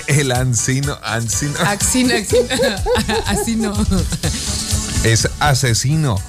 El 0.06 0.32
ansino, 0.32 0.98
ansino. 1.02 1.54
Axino, 1.60 2.14
axino. 2.14 2.46
Asino. 3.26 3.86
Es 5.04 5.28
asesino. 5.40 6.20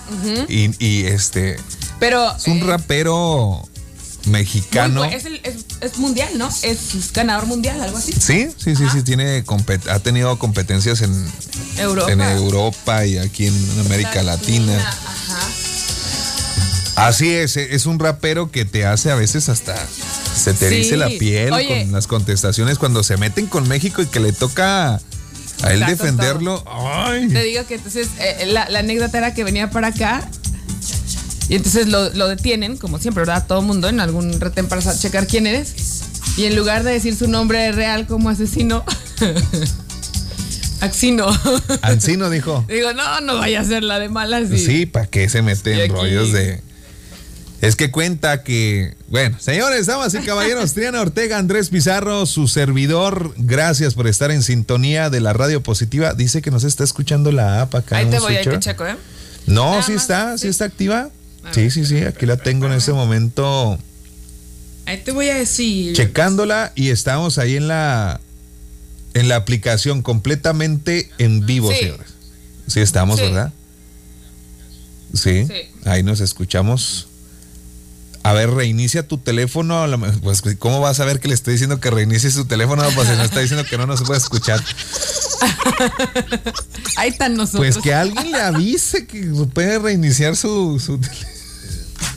y, 0.47 0.71
y 0.83 1.05
este. 1.07 1.57
Pero. 1.99 2.35
Es 2.35 2.47
un 2.47 2.59
eh, 2.59 2.63
rapero 2.65 3.67
mexicano. 4.25 5.03
bu- 5.03 5.13
es, 5.13 5.25
el- 5.25 5.41
es- 5.43 5.65
es 5.81 5.97
mundial, 5.97 6.29
¿no? 6.37 6.49
Es 6.61 7.11
ganador 7.13 7.47
mundial, 7.47 7.81
algo 7.81 7.97
así. 7.97 8.13
Sí, 8.13 8.49
sí, 8.57 8.75
sí, 8.75 8.85
sí, 8.91 9.01
tiene 9.03 9.43
ha 9.89 9.99
tenido 9.99 10.37
competencias 10.39 11.01
en, 11.01 11.31
Europa. 11.77 12.11
en 12.11 12.21
Europa 12.21 13.05
y 13.05 13.17
aquí 13.17 13.47
en 13.47 13.79
América 13.85 14.21
Latina. 14.23 14.77
Ajá. 14.77 15.47
Así 17.07 17.31
es, 17.31 17.57
es 17.57 17.85
un 17.87 17.97
rapero 17.99 18.51
que 18.51 18.63
te 18.65 18.85
hace 18.85 19.09
a 19.11 19.15
veces 19.15 19.49
hasta 19.49 19.75
se 20.35 20.53
te 20.53 20.69
Sí. 20.69 20.75
dice 20.75 20.97
la 20.97 21.07
piel 21.09 21.51
Oye. 21.53 21.83
con 21.83 21.91
las 21.93 22.07
contestaciones 22.07 22.77
cuando 22.77 23.03
se 23.03 23.17
meten 23.17 23.47
con 23.47 23.67
México 23.67 24.01
y 24.01 24.05
que 24.07 24.19
le 24.19 24.31
toca 24.33 24.95
a 25.63 25.73
él 25.73 25.83
defenderlo. 25.85 26.61
Te 26.63 26.69
Ay. 26.71 27.27
digo 27.27 27.65
que 27.67 27.75
entonces 27.75 28.07
eh, 28.19 28.45
la, 28.47 28.67
la 28.69 28.79
anécdota 28.79 29.17
era 29.17 29.33
que 29.33 29.43
venía 29.43 29.69
para 29.69 29.87
acá 29.87 30.27
y 31.49 31.55
entonces 31.55 31.87
lo, 31.87 32.09
lo 32.11 32.27
detienen, 32.27 32.77
como 32.77 32.97
siempre, 32.97 33.21
¿verdad? 33.21 33.45
Todo 33.47 33.61
mundo 33.61 33.89
en 33.89 33.99
algún 33.99 34.39
retén 34.39 34.67
para 34.67 34.81
checar 34.97 35.27
quién 35.27 35.47
eres. 35.47 35.73
Y 36.37 36.45
en 36.45 36.55
lugar 36.55 36.83
de 36.83 36.93
decir 36.93 37.13
su 37.15 37.27
nombre 37.27 37.71
real 37.73 38.07
como 38.07 38.29
asesino, 38.29 38.85
Axino. 40.79 41.27
Ancino 41.83 42.29
dijo. 42.29 42.65
Digo, 42.67 42.93
no, 42.93 43.21
no 43.21 43.37
vaya 43.37 43.59
a 43.61 43.63
ser 43.65 43.83
la 43.83 43.99
de 43.99 44.09
malas. 44.09 44.49
y- 44.49 44.57
Sí, 44.57 44.85
¿para 44.87 45.05
qué 45.07 45.29
se 45.29 45.41
mete 45.41 45.83
en 45.85 45.91
rollos 45.91 46.31
de.? 46.31 46.61
Es 47.61 47.75
que 47.75 47.91
cuenta 47.91 48.43
que. 48.43 48.95
Bueno, 49.07 49.37
señores, 49.39 49.85
damas 49.85 50.13
y 50.15 50.19
caballeros, 50.25 50.73
Triana 50.73 50.99
Ortega, 51.01 51.37
Andrés 51.37 51.69
Pizarro, 51.69 52.25
su 52.25 52.47
servidor, 52.47 53.33
gracias 53.37 53.93
por 53.93 54.07
estar 54.07 54.31
en 54.31 54.41
sintonía 54.41 55.09
de 55.11 55.21
la 55.21 55.31
radio 55.33 55.61
positiva. 55.61 56.13
Dice 56.15 56.41
que 56.41 56.49
nos 56.51 56.63
está 56.63 56.83
escuchando 56.83 57.31
la 57.31 57.61
app 57.61 57.75
acá. 57.75 57.97
Ahí 57.97 58.07
te 58.09 58.19
voy, 58.19 58.35
ahí 58.35 58.43
te 58.45 58.59
checo, 58.59 58.85
¿eh? 58.87 58.95
No, 59.45 59.71
Nada 59.71 59.83
sí 59.83 59.93
más, 59.93 60.01
está, 60.01 60.37
sí 60.37 60.41
sí. 60.43 60.47
está 60.47 60.65
activa. 60.65 61.09
Sí, 61.51 61.71
sí, 61.71 61.85
sí, 61.85 61.99
aquí 62.03 62.25
la 62.27 62.37
tengo 62.37 62.67
en 62.67 62.73
este 62.73 62.93
momento 62.93 63.79
Ahí 64.85 64.97
te 65.03 65.11
voy 65.11 65.29
a 65.29 65.35
decir. 65.35 65.95
checándola 65.95 66.71
y 66.75 66.89
estamos 66.89 67.37
ahí 67.39 67.55
en 67.57 67.67
la 67.67 68.19
en 69.13 69.27
la 69.27 69.35
aplicación 69.37 70.01
completamente 70.03 71.09
en 71.17 71.45
vivo, 71.45 71.71
Sí. 71.71 71.79
señores. 71.79 72.07
Sí 72.67 72.79
estamos, 72.79 73.19
Sí. 73.19 73.25
¿verdad? 73.25 73.51
Sí. 75.13 75.47
ahí 75.85 76.03
nos 76.03 76.21
escuchamos. 76.21 77.07
A 78.23 78.33
ver, 78.33 78.51
reinicia 78.51 79.07
tu 79.07 79.17
teléfono. 79.17 79.85
Pues, 80.21 80.43
¿cómo 80.59 80.79
vas 80.79 80.99
a 80.99 81.05
ver 81.05 81.19
que 81.19 81.27
le 81.27 81.33
estoy 81.33 81.53
diciendo 81.53 81.79
que 81.79 81.89
reinicie 81.89 82.29
su 82.29 82.45
teléfono? 82.45 82.83
Pues 82.95 83.07
se 83.07 83.15
nos 83.15 83.25
está 83.25 83.39
diciendo 83.39 83.65
que 83.67 83.77
no 83.77 83.87
nos 83.87 84.03
puede 84.03 84.19
escuchar. 84.19 84.63
Ahí 86.97 87.09
están 87.09 87.35
nosotros. 87.35 87.61
Pues 87.73 87.77
que 87.83 87.93
alguien 87.93 88.31
le 88.31 88.41
avise 88.41 89.07
que 89.07 89.23
puede 89.53 89.79
reiniciar 89.79 90.35
su, 90.35 90.79
su 90.79 90.99
teléfono. 90.99 91.31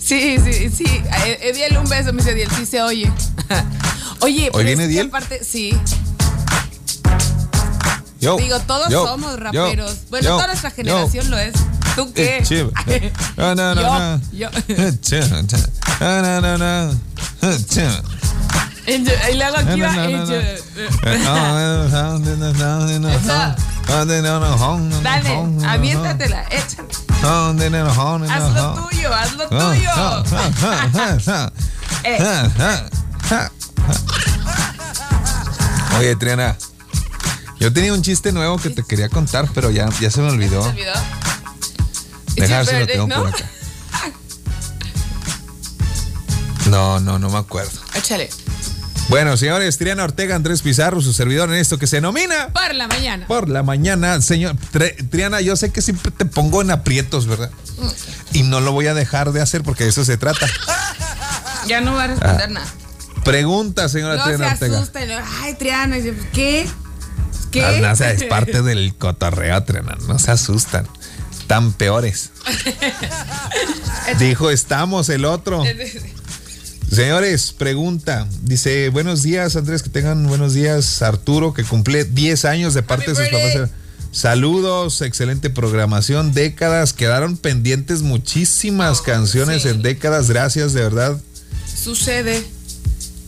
Sí, 0.00 0.36
sí, 0.44 0.70
sí. 0.70 0.84
Eh, 1.24 1.38
Ediel, 1.42 1.78
un 1.78 1.88
beso, 1.88 2.12
me 2.12 2.18
dice 2.18 2.32
Ediel, 2.32 2.50
sí 2.56 2.66
se 2.66 2.82
oye. 2.82 3.10
Oye, 4.20 4.50
pero 4.52 4.64
viene 4.64 4.84
Ediel? 4.84 5.08
aparte, 5.08 5.42
sí. 5.44 5.76
Yo, 8.20 8.36
Digo, 8.38 8.58
todos 8.60 8.88
yo, 8.88 9.06
somos 9.06 9.32
yo, 9.32 9.36
raperos. 9.36 9.96
bueno, 10.08 10.28
toda 10.30 10.46
nuestra 10.46 10.70
generación 10.70 11.30
lo 11.30 11.38
es. 11.38 11.52
¿Tú 11.94 12.12
qué? 12.12 12.42
Eh. 12.86 13.12
No, 13.36 13.54
no, 13.54 13.74
no, 13.74 14.20
yo, 14.32 14.50
no. 14.50 14.58
No, 16.00 16.22
no, 16.22 16.40
no, 16.40 16.58
no, 16.58 16.98
yo- 19.76 19.86
Eso. 23.08 23.32
Dale, 25.02 25.28
aviéntatela, 25.66 26.44
échale. 26.50 26.88
Haz 28.30 28.42
lo 28.76 28.88
tuyo, 28.88 29.14
haz 29.14 29.32
lo 29.34 29.44
Ah, 29.44 29.48
tuyo. 29.72 29.90
Eh, 32.06 32.18
Oye, 35.98 36.16
Triana, 36.16 36.56
yo 37.60 37.72
tenía 37.72 37.92
un 37.94 38.02
chiste 38.02 38.32
nuevo 38.32 38.58
que 38.58 38.68
te 38.70 38.82
quería 38.82 39.08
contar, 39.08 39.48
pero 39.54 39.70
ya, 39.70 39.88
ya 40.00 40.10
se 40.10 40.20
me 40.20 40.28
olvidó. 40.30 40.62
¿Se 40.64 40.68
olvidó? 40.70 40.92
Deja 42.36 42.56
ver 42.58 42.60
It's 42.62 42.68
si 42.70 42.76
your 42.76 42.80
lo 42.80 42.86
tengo 42.86 43.06
por 43.22 43.28
acá. 43.28 43.44
No, 46.70 47.00
no, 47.00 47.18
no 47.18 47.30
me 47.30 47.38
acuerdo. 47.38 47.72
Échale. 47.94 48.30
Bueno, 49.08 49.36
señores, 49.36 49.76
Triana 49.76 50.02
Ortega, 50.04 50.34
Andrés 50.34 50.62
Pizarro, 50.62 51.02
su 51.02 51.12
servidor 51.12 51.50
en 51.50 51.56
esto 51.56 51.76
que 51.78 51.86
se 51.86 51.96
denomina 51.96 52.48
Por 52.54 52.74
la 52.74 52.88
mañana. 52.88 53.26
por 53.26 53.50
la 53.50 53.62
mañana. 53.62 54.20
Señor 54.22 54.56
Triana, 55.10 55.42
yo 55.42 55.56
sé 55.56 55.70
que 55.70 55.82
siempre 55.82 56.10
te 56.10 56.24
pongo 56.24 56.62
en 56.62 56.70
aprietos, 56.70 57.26
¿verdad? 57.26 57.50
Y 58.32 58.44
no 58.44 58.60
lo 58.60 58.72
voy 58.72 58.86
a 58.86 58.94
dejar 58.94 59.32
de 59.32 59.42
hacer 59.42 59.62
porque 59.62 59.84
de 59.84 59.90
eso 59.90 60.04
se 60.04 60.16
trata. 60.16 60.46
Ya 61.66 61.80
no 61.80 61.94
va 61.94 62.02
a 62.02 62.04
Ah. 62.04 62.08
responder 62.08 62.50
nada. 62.50 62.66
Pregunta, 63.24 63.88
señora 63.88 64.16
No 64.16 64.24
se 64.24 64.34
Triana 64.34 64.52
Ortega. 64.52 64.76
asusten. 64.78 65.10
Ay, 65.40 65.54
Triana. 65.54 65.96
¿Qué? 66.34 66.68
¿Qué? 67.50 67.62
No, 67.80 67.86
no, 67.86 67.92
o 67.92 67.96
sea, 67.96 68.10
es 68.10 68.24
parte 68.28 68.60
del 68.60 68.94
cotorreo, 68.94 69.62
Triana. 69.64 69.96
No 70.06 70.18
se 70.18 70.30
asustan. 70.30 70.86
Tan 71.46 71.72
peores. 71.72 72.32
Dijo, 74.18 74.50
estamos 74.50 75.08
el 75.08 75.24
otro. 75.24 75.62
Señores, 76.94 77.52
pregunta. 77.52 78.28
Dice, 78.42 78.88
buenos 78.88 79.24
días, 79.24 79.56
Andrés, 79.56 79.82
que 79.82 79.90
tengan 79.90 80.24
buenos 80.28 80.54
días. 80.54 81.02
Arturo, 81.02 81.52
que 81.52 81.64
cumple 81.64 82.04
10 82.04 82.44
años 82.44 82.72
de 82.72 82.84
parte 82.84 83.10
de 83.10 83.16
sus 83.16 83.28
papás. 83.28 83.70
Saludos, 84.12 85.02
excelente 85.02 85.50
programación. 85.50 86.32
Décadas, 86.32 86.92
quedaron 86.92 87.36
pendientes 87.36 88.02
muchísimas 88.02 89.02
canciones 89.02 89.62
sí. 89.62 89.70
en 89.70 89.82
décadas. 89.82 90.28
Gracias, 90.28 90.72
de 90.72 90.82
verdad. 90.82 91.20
Sucede. 91.82 92.44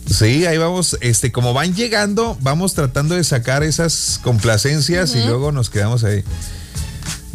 Sí, 0.09 0.45
ahí 0.45 0.57
vamos, 0.57 0.97
este, 1.01 1.33
como 1.33 1.53
van 1.53 1.75
llegando, 1.75 2.37
vamos 2.39 2.73
tratando 2.73 3.15
de 3.15 3.25
sacar 3.25 3.63
esas 3.63 4.21
complacencias 4.23 5.13
y 5.13 5.25
luego 5.25 5.51
nos 5.51 5.69
quedamos 5.69 6.05
ahí. 6.05 6.23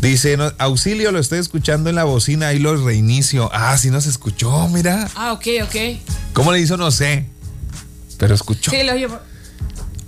Dice, 0.03 0.37
no, 0.37 0.53
auxilio, 0.59 1.13
lo 1.13 1.21
estoy 1.21 1.39
escuchando 1.39 1.89
en 1.89 1.95
la 1.95 2.03
bocina, 2.03 2.49
ahí 2.49 2.59
lo 2.59 2.77
reinicio. 2.85 3.49
Ah, 3.53 3.79
sí 3.79 3.89
nos 3.89 4.07
escuchó, 4.07 4.67
mira. 4.67 5.09
Ah, 5.15 5.33
ok, 5.33 5.47
ok. 5.63 5.77
¿Cómo 6.33 6.51
le 6.51 6.59
hizo? 6.59 6.77
No 6.77 6.91
sé. 6.91 7.27
Pero 8.19 8.35
escuchó. 8.35 8.73
Sí, 8.73 8.83
lo 8.83 8.97
llevo. 8.97 9.21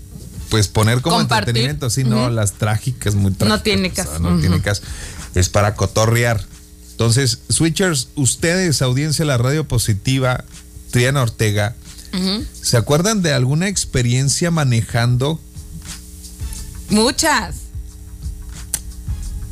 pues 0.50 0.68
poner 0.68 1.00
como 1.00 1.16
Compartir. 1.16 1.48
entretenimiento, 1.48 1.88
sí, 1.88 2.04
no, 2.04 2.28
las 2.28 2.52
trágicas, 2.52 3.14
muy 3.14 3.32
trágicas. 3.32 3.62
tiene 3.62 3.88
o 3.88 3.94
sea, 3.94 4.04
caso. 4.04 4.18
no 4.18 4.38
tiene 4.38 4.60
caso. 4.60 4.82
Es 5.34 5.48
para 5.48 5.74
cotorrear. 5.74 6.44
Entonces, 6.90 7.38
Switchers, 7.48 8.08
ustedes, 8.14 8.82
audiencia 8.82 9.22
de 9.24 9.28
la 9.28 9.38
radio 9.38 9.66
positiva, 9.66 10.44
Triana 10.90 11.22
Ortega, 11.22 11.74
¿se 12.62 12.76
acuerdan 12.76 13.22
de 13.22 13.32
alguna 13.32 13.68
experiencia 13.68 14.50
manejando 14.50 15.40
Muchas. 16.88 17.56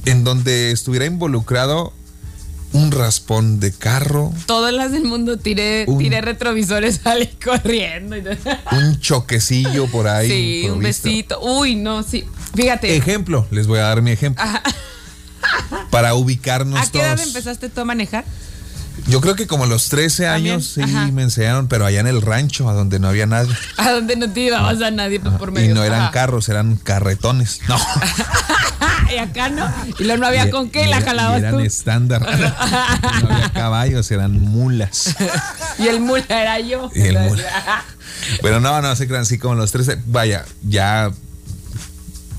en 0.04 0.24
donde 0.24 0.70
estuviera 0.72 1.04
involucrado 1.06 1.92
un 2.72 2.90
raspón 2.92 3.60
de 3.60 3.72
carro, 3.72 4.32
Todas 4.46 4.74
las 4.74 4.92
del 4.92 5.04
mundo 5.04 5.38
tiré, 5.38 5.84
Un- 5.88 5.98
tiré 5.98 6.20
retrovisores, 6.20 7.00
salí 7.04 7.26
corriendo. 7.42 8.16
un 8.72 9.00
choquecillo 9.00 9.86
por 9.90 10.06
ahí? 10.08 10.28
sí, 10.28 10.68
un 10.70 10.80
besito. 10.80 11.40
Uy, 11.40 11.76
no, 11.76 12.02
sí. 12.02 12.24
Fíjate. 12.54 12.94
Ejemplo, 12.96 13.46
les 13.50 13.66
voy 13.66 13.78
a 13.78 13.82
dar 13.82 14.02
mi 14.02 14.10
ejemplo. 14.10 14.42
Ajá. 14.44 14.62
Para 15.90 16.14
ubicarnos 16.14 16.78
¿A 16.78 16.90
qué 16.90 17.00
edad 17.00 17.14
todos. 17.16 17.28
empezaste 17.28 17.68
tú 17.70 17.80
a 17.80 17.84
manejar? 17.86 18.24
Yo 19.08 19.20
creo 19.22 19.34
que 19.34 19.46
como 19.46 19.64
a 19.64 19.66
los 19.66 19.88
13 19.88 20.24
También, 20.24 20.54
años 20.56 20.66
sí 20.74 20.82
ajá. 20.82 21.06
me 21.12 21.22
enseñaron, 21.22 21.66
pero 21.66 21.86
allá 21.86 22.00
en 22.00 22.06
el 22.06 22.20
rancho, 22.22 22.68
a 22.68 22.74
donde 22.74 22.98
no 22.98 23.08
había 23.08 23.26
nadie. 23.26 23.52
¿A 23.78 23.90
dónde 23.90 24.16
no 24.16 24.30
te 24.30 24.42
llevabas 24.42 24.80
a 24.82 24.90
nadie 24.90 25.18
pues, 25.18 25.34
por 25.34 25.50
medio? 25.50 25.70
Y 25.70 25.74
no 25.74 25.82
eran 25.82 26.02
Ajá. 26.02 26.10
carros, 26.10 26.48
eran 26.48 26.76
carretones. 26.76 27.60
No. 27.68 27.78
y 29.14 29.16
acá 29.16 29.48
no. 29.48 29.66
Y 29.98 30.04
luego 30.04 30.20
no 30.20 30.26
había 30.26 30.46
Y- 30.46 30.50
con 30.50 30.68
qué 30.70 30.84
y 30.84 30.88
la 30.88 31.00
jalabas 31.00 31.38
eran 31.38 31.54
tú. 31.54 31.60
estándar. 31.60 32.20
no 33.22 33.34
había 33.34 33.50
caballos, 33.54 34.10
eran 34.10 34.32
mulas. 34.40 35.14
Y 35.78 35.86
el 35.88 36.00
mula 36.00 36.24
era 36.28 36.60
yo. 36.60 36.90
Y 36.94 37.00
el 37.02 37.18
mula. 37.18 37.84
Pero 38.42 38.60
no, 38.60 38.80
no 38.82 38.94
se 38.94 39.06
crean 39.08 39.22
así 39.22 39.38
como 39.38 39.54
los 39.54 39.72
13. 39.72 40.02
Vaya, 40.06 40.44
ya 40.62 41.10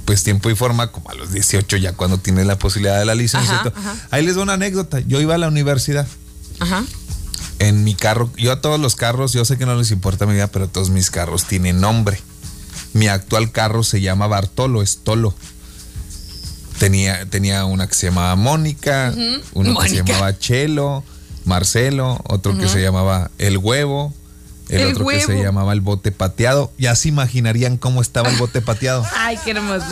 pues 0.06 0.24
tiempo 0.24 0.50
y 0.50 0.56
forma, 0.56 0.92
como 0.92 1.10
a 1.12 1.14
los 1.14 1.32
18 1.32 1.78
ya 1.78 1.94
cuando 1.94 2.18
tienes 2.18 2.46
la 2.48 2.58
posibilidad 2.58 2.98
de 3.00 3.06
la 3.06 3.14
licencia. 3.16 3.56
Ajá, 3.60 3.72
ajá. 3.76 3.96
Ahí 4.12 4.26
les 4.26 4.36
doy 4.36 4.44
una 4.44 4.54
anécdota. 4.54 5.00
Yo 5.02 5.20
iba 5.22 5.36
a 5.36 5.38
la 5.38 5.48
universidad. 5.48 6.08
Ajá. 6.60 6.84
En 7.60 7.84
mi 7.84 7.94
carro, 7.94 8.30
yo 8.38 8.52
a 8.52 8.62
todos 8.62 8.80
los 8.80 8.96
carros, 8.96 9.34
yo 9.34 9.44
sé 9.44 9.58
que 9.58 9.66
no 9.66 9.76
les 9.76 9.92
importa 9.92 10.26
mi 10.26 10.34
vida, 10.34 10.48
pero 10.48 10.68
todos 10.68 10.90
mis 10.90 11.12
carros 11.12 11.46
tienen 11.46 11.82
nombre. 11.82 12.20
Mi 12.94 13.08
actual 13.08 13.52
carro 13.52 13.84
se 13.84 14.02
llama 14.02 14.28
Bartolo, 14.28 14.82
es 14.82 15.00
Tolo. 15.04 15.36
Tenía, 16.80 17.26
tenía 17.26 17.66
una 17.66 17.88
que 17.88 17.94
se 17.94 18.08
llamaba 18.08 18.36
Mónica, 18.38 19.14
uno 19.54 19.78
que 19.80 19.90
se 19.90 19.96
llamaba 19.98 20.38
Chelo, 20.40 21.04
Marcelo, 21.44 22.22
otro 22.24 22.58
que 22.58 22.70
se 22.70 22.82
llamaba 22.82 23.30
El 23.38 23.58
Huevo, 23.58 24.14
el, 24.70 24.82
El 24.82 24.88
otro 24.94 25.08
que 25.08 25.20
se 25.20 25.44
llamaba 25.44 25.74
El 25.74 25.82
Bote 25.82 26.12
Pateado. 26.14 26.72
Ya 26.78 26.96
se 26.96 27.10
imaginarían 27.10 27.78
cómo 27.78 28.02
estaba 28.02 28.30
el 28.30 28.38
bote 28.38 28.62
pateado. 28.62 29.06
Ay, 29.18 29.38
qué 29.44 29.52
hermoso. 29.52 29.86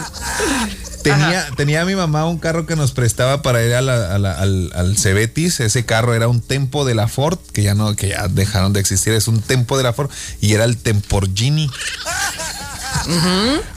Tenía, 1.12 1.48
tenía 1.56 1.86
mi 1.86 1.96
mamá 1.96 2.26
un 2.26 2.38
carro 2.38 2.66
que 2.66 2.76
nos 2.76 2.92
prestaba 2.92 3.42
para 3.42 3.64
ir 3.64 3.74
a 3.74 3.82
la- 3.82 4.16
a 4.16 4.20
la- 4.20 4.34
al, 4.34 4.72
al 4.76 4.98
Cebetis. 4.98 5.60
Ese 5.60 5.86
carro 5.86 6.14
era 6.14 6.28
un 6.28 6.42
Tempo 6.42 6.86
de 6.86 6.96
la 6.96 7.08
Ford, 7.08 7.38
que 7.54 7.64
ya 7.64 7.74
no, 7.76 7.96
que 7.96 8.10
ya 8.10 8.28
dejaron 8.28 8.74
de 8.74 8.80
existir. 8.80 9.14
Es 9.14 9.28
un 9.28 9.42
Tempo 9.42 9.78
de 9.78 9.84
la 9.84 9.94
Ford 9.94 10.10
y 10.42 10.54
era 10.54 10.64
el 10.66 10.78
Temporgini. 10.78 11.70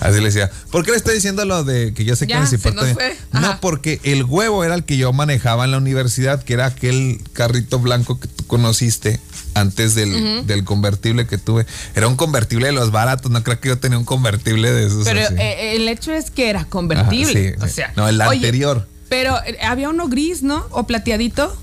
Así 0.01 0.19
le 0.19 0.25
decía. 0.27 0.51
¿Por 0.71 0.85
qué 0.85 0.91
le 0.93 0.97
estoy 0.97 1.15
diciendo 1.15 1.45
lo 1.45 1.63
de 1.65 1.93
que 1.95 2.05
yo 2.05 2.17
sé 2.17 2.27
que 2.27 2.33
Ya, 2.33 2.41
les 2.41 2.51
se 2.51 2.57
importa? 2.57 2.83
nos 2.83 2.93
fue. 2.95 3.17
Ajá. 3.33 3.41
No, 3.41 3.61
porque 3.61 4.01
el 4.03 4.25
huevo 4.25 4.65
era 4.65 4.75
el 4.75 4.85
que 4.85 4.97
yo 4.97 5.13
manejaba 5.13 5.65
en 5.65 5.71
la 5.71 5.79
universidad, 5.79 6.43
que 6.43 6.55
era 6.55 6.67
aquel 6.67 7.21
carrito 7.33 7.79
blanco 7.79 8.19
que 8.19 8.29
tú 8.29 8.47
conociste 8.47 9.21
antes 9.55 9.95
del, 9.95 10.47
del 10.47 10.65
convertible 10.65 11.27
que 11.27 11.39
tuve. 11.39 11.67
Era 11.95 12.09
un 12.09 12.17
convertible 12.17 12.67
de 12.67 12.73
los 12.73 12.91
baratos. 12.91 13.31
No 13.31 13.43
creo 13.43 13.61
que 13.61 13.69
yo 13.69 13.79
tenía 13.79 13.99
un 13.99 14.05
convertible 14.05 14.71
de 14.73 14.87
esos. 14.87 15.05
Pero 15.05 15.21
así. 15.21 15.35
eh, 15.39 15.77
el 15.77 15.89
hecho 15.89 16.13
es 16.13 16.31
que 16.31 16.51
era 16.51 16.65
convertible. 16.65 17.49
Ajá, 17.51 17.59
sí, 17.59 17.65
o 17.65 17.67
sí. 17.69 17.75
sea, 17.75 17.93
No, 17.97 18.09
el 18.09 18.21
oye, 18.23 18.37
anterior. 18.37 18.87
Pero 19.09 19.37
eh, 19.45 19.59
había 19.63 19.89
uno 19.89 20.09
gris, 20.09 20.43
¿no? 20.43 20.67
O 20.71 20.87
plateadito. 20.87 21.55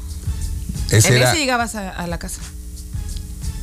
Ese 0.91 1.09
en 1.09 1.13
era. 1.15 1.31
ese 1.31 1.39
llegabas 1.39 1.75
a, 1.75 1.89
a 1.89 2.07
la 2.07 2.17
casa. 2.19 2.41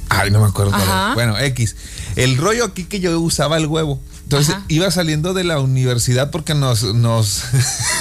Ay, 0.08 0.30
no 0.30 0.40
me 0.40 0.46
acuerdo. 0.46 0.70
cuál. 0.72 1.14
Bueno, 1.14 1.38
X. 1.38 1.76
El 2.16 2.36
rollo 2.36 2.64
aquí 2.64 2.84
que 2.84 3.00
yo 3.00 3.18
usaba 3.20 3.56
el 3.56 3.66
huevo. 3.66 4.00
Entonces 4.24 4.54
Ajá. 4.54 4.64
iba 4.68 4.90
saliendo 4.90 5.34
de 5.34 5.44
la 5.44 5.58
universidad 5.60 6.30
porque 6.30 6.54
nos. 6.54 6.82
nos 6.94 7.42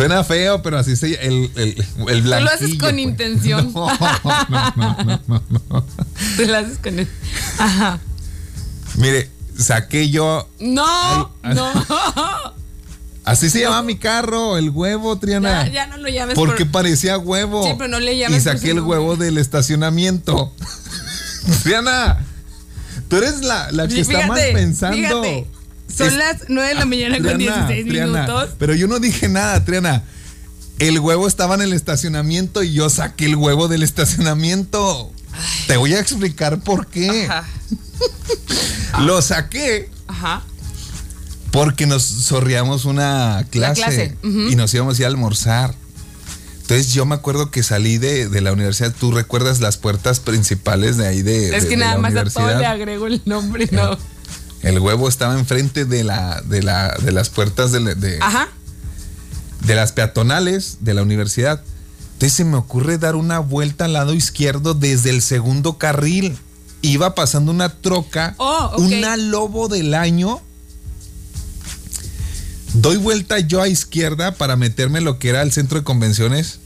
Suena 0.00 0.24
feo, 0.24 0.62
pero 0.62 0.78
así 0.78 0.96
se. 0.96 1.12
El, 1.26 1.50
el, 1.56 1.84
el 2.08 2.22
Tú 2.22 2.28
lo 2.30 2.36
haces 2.36 2.78
blanquillo, 2.78 2.78
con 2.80 2.90
pues. 2.92 2.98
intención. 3.02 3.72
No, 3.74 3.88
no, 4.48 5.00
no, 5.06 5.22
no, 5.28 5.42
no. 5.68 5.84
Tú 6.36 6.42
lo 6.46 6.56
haces 6.56 6.78
con. 6.78 7.06
Ajá. 7.58 7.98
Mire, 8.96 9.28
saqué 9.58 10.08
yo. 10.08 10.48
No, 10.58 11.30
Ay, 11.42 11.54
no. 11.54 11.70
Así 13.24 13.50
se 13.50 13.60
llama 13.60 13.82
mi 13.82 13.96
carro, 13.98 14.56
el 14.56 14.70
huevo, 14.70 15.18
Triana. 15.18 15.66
Ya, 15.66 15.72
ya 15.72 15.86
no 15.88 15.98
lo 15.98 16.08
llames 16.08 16.34
Porque 16.34 16.64
por- 16.64 16.72
parecía 16.80 17.18
huevo. 17.18 17.62
Sí, 17.64 17.74
pero 17.76 17.88
no 17.88 18.00
le 18.00 18.16
llames 18.16 18.38
Y 18.40 18.44
saqué 18.44 18.70
el 18.70 18.80
huevo 18.80 19.16
del 19.16 19.36
estacionamiento. 19.36 20.50
Triana, 21.62 22.24
tú 23.08 23.16
eres 23.16 23.42
la, 23.42 23.70
la 23.72 23.86
que 23.86 24.00
está 24.00 24.26
más 24.26 24.38
Fíjate, 24.40 24.52
pensando. 24.54 24.96
fíjate. 24.96 25.46
Son 25.96 26.06
Es- 26.08 26.14
las 26.14 26.36
9 26.48 26.68
de 26.68 26.74
la 26.74 26.84
mañana 26.86 27.18
con 27.18 27.34
Triana, 27.36 27.66
16 27.68 27.86
Triana, 27.88 28.22
minutos. 28.22 28.50
Pero 28.58 28.74
yo 28.74 28.86
no 28.86 28.98
dije 28.98 29.28
nada, 29.28 29.64
Triana. 29.64 30.04
El 30.78 30.98
huevo 30.98 31.26
estaba 31.28 31.54
en 31.56 31.62
el 31.62 31.72
estacionamiento 31.74 32.62
y 32.62 32.72
yo 32.72 32.88
saqué 32.88 33.26
el 33.26 33.36
huevo 33.36 33.68
del 33.68 33.82
estacionamiento. 33.82 35.12
Te 35.66 35.76
voy 35.76 35.94
a 35.94 36.00
explicar 36.00 36.60
por 36.60 36.86
qué. 36.86 37.26
Ajá. 37.28 37.46
Lo 39.00 39.20
saqué 39.22 39.88
Ajá. 40.08 40.42
porque 41.50 41.86
nos 41.86 42.02
sorriamos 42.02 42.84
una 42.84 43.44
clase, 43.50 44.16
y 44.22 44.56
nos 44.56 44.72
íbamos 44.74 44.96
a 44.98 45.02
ir 45.02 45.04
a 45.06 45.08
almorzar. 45.08 45.74
Entonces 46.62 46.92
yo 46.94 47.04
me 47.04 47.14
acuerdo 47.16 47.50
que 47.50 47.62
salí 47.62 47.98
de, 47.98 48.28
de 48.28 48.40
la 48.40 48.52
universidad. 48.52 48.94
¿Tú 48.98 49.10
recuerdas 49.12 49.60
las 49.60 49.76
puertas 49.76 50.20
principales 50.20 50.96
de 50.96 51.06
ahí 51.08 51.22
de, 51.22 51.54
Es 51.56 51.64
de- 51.64 51.68
que 51.68 51.76
de 51.76 51.82
nada 51.82 51.94
la 51.94 51.98
más 52.00 52.16
a 52.16 52.24
todo 52.24 52.58
le 52.58 52.64
agrego 52.66 53.06
el 53.06 53.20
nombre, 53.26 53.68
no. 53.72 53.98
El 54.62 54.78
huevo 54.78 55.08
estaba 55.08 55.38
enfrente 55.38 55.84
de 55.84 56.04
la 56.04 56.42
de 56.42 56.62
la 56.62 56.94
de 57.02 57.12
las 57.12 57.30
puertas 57.30 57.72
de, 57.72 57.94
de, 57.94 58.18
Ajá. 58.20 58.48
de 59.64 59.74
las 59.74 59.92
peatonales 59.92 60.78
de 60.80 60.94
la 60.94 61.02
universidad. 61.02 61.62
Entonces 62.14 62.34
se 62.34 62.44
me 62.44 62.56
ocurre 62.58 62.98
dar 62.98 63.16
una 63.16 63.38
vuelta 63.38 63.86
al 63.86 63.94
lado 63.94 64.12
izquierdo 64.14 64.74
desde 64.74 65.10
el 65.10 65.22
segundo 65.22 65.78
carril. 65.78 66.36
Iba 66.82 67.14
pasando 67.14 67.50
una 67.52 67.70
troca, 67.80 68.34
Oh, 68.38 68.72
una 68.78 69.16
lobo 69.16 69.68
del 69.68 69.94
año. 69.94 70.40
Doy 72.74 72.98
vuelta 72.98 73.38
yo 73.40 73.60
a 73.62 73.68
izquierda 73.68 74.32
para 74.32 74.56
meterme 74.56 74.98
en 74.98 75.04
lo 75.04 75.18
que 75.18 75.30
era 75.30 75.42
el 75.42 75.52
centro 75.52 75.78
de 75.78 75.84
convenciones. 75.84 76.60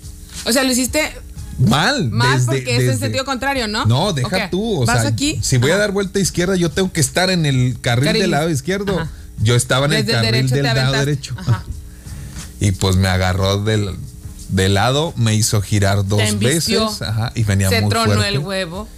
O 0.44 0.52
sea, 0.52 0.62
lo 0.64 0.72
hiciste 0.72 1.12
Mal. 1.58 2.10
mal 2.10 2.32
desde- 2.38 2.46
porque 2.46 2.76
es 2.76 2.82
en 2.92 2.98
sentido 2.98 3.24
contrario, 3.24 3.68
¿no? 3.68 3.84
No, 3.86 4.12
deja 4.12 4.50
tú. 4.50 4.82
O 4.82 4.86
¿Vas 4.86 5.00
sea, 5.02 5.10
aquí? 5.10 5.38
si 5.42 5.58
voy 5.58 5.70
a 5.70 5.76
dar 5.76 5.92
vuelta 5.92 6.18
a 6.18 6.22
izquierda, 6.22 6.56
yo 6.56 6.70
tengo 6.70 6.92
que 6.92 7.00
estar 7.00 7.30
en 7.30 7.46
el 7.46 7.76
carril, 7.80 8.06
Carril. 8.06 8.22
del 8.22 8.30
lado 8.32 8.50
izquierdo. 8.50 8.98
Ajá. 9.00 9.10
Yo 9.38 9.54
estaba 9.56 9.86
en 9.86 9.92
Desde 9.92 10.12
el 10.16 10.22
carril 10.24 10.48
del 10.50 10.62
lado 10.64 10.92
derecho. 10.92 11.34
Ajá. 11.38 11.64
Y 12.60 12.72
pues 12.72 12.96
me 12.96 13.08
agarró 13.08 13.62
del, 13.62 13.90
del 14.48 14.74
lado, 14.74 15.12
me 15.16 15.34
hizo 15.34 15.60
girar 15.60 16.06
dos 16.06 16.38
veces. 16.38 17.02
Ajá, 17.02 17.32
y 17.34 17.42
venía 17.44 17.68
Se 17.68 17.80
muy 17.80 17.90
tronó 17.90 18.14
fuerte. 18.14 18.28
el 18.28 18.38
huevo. 18.38 18.88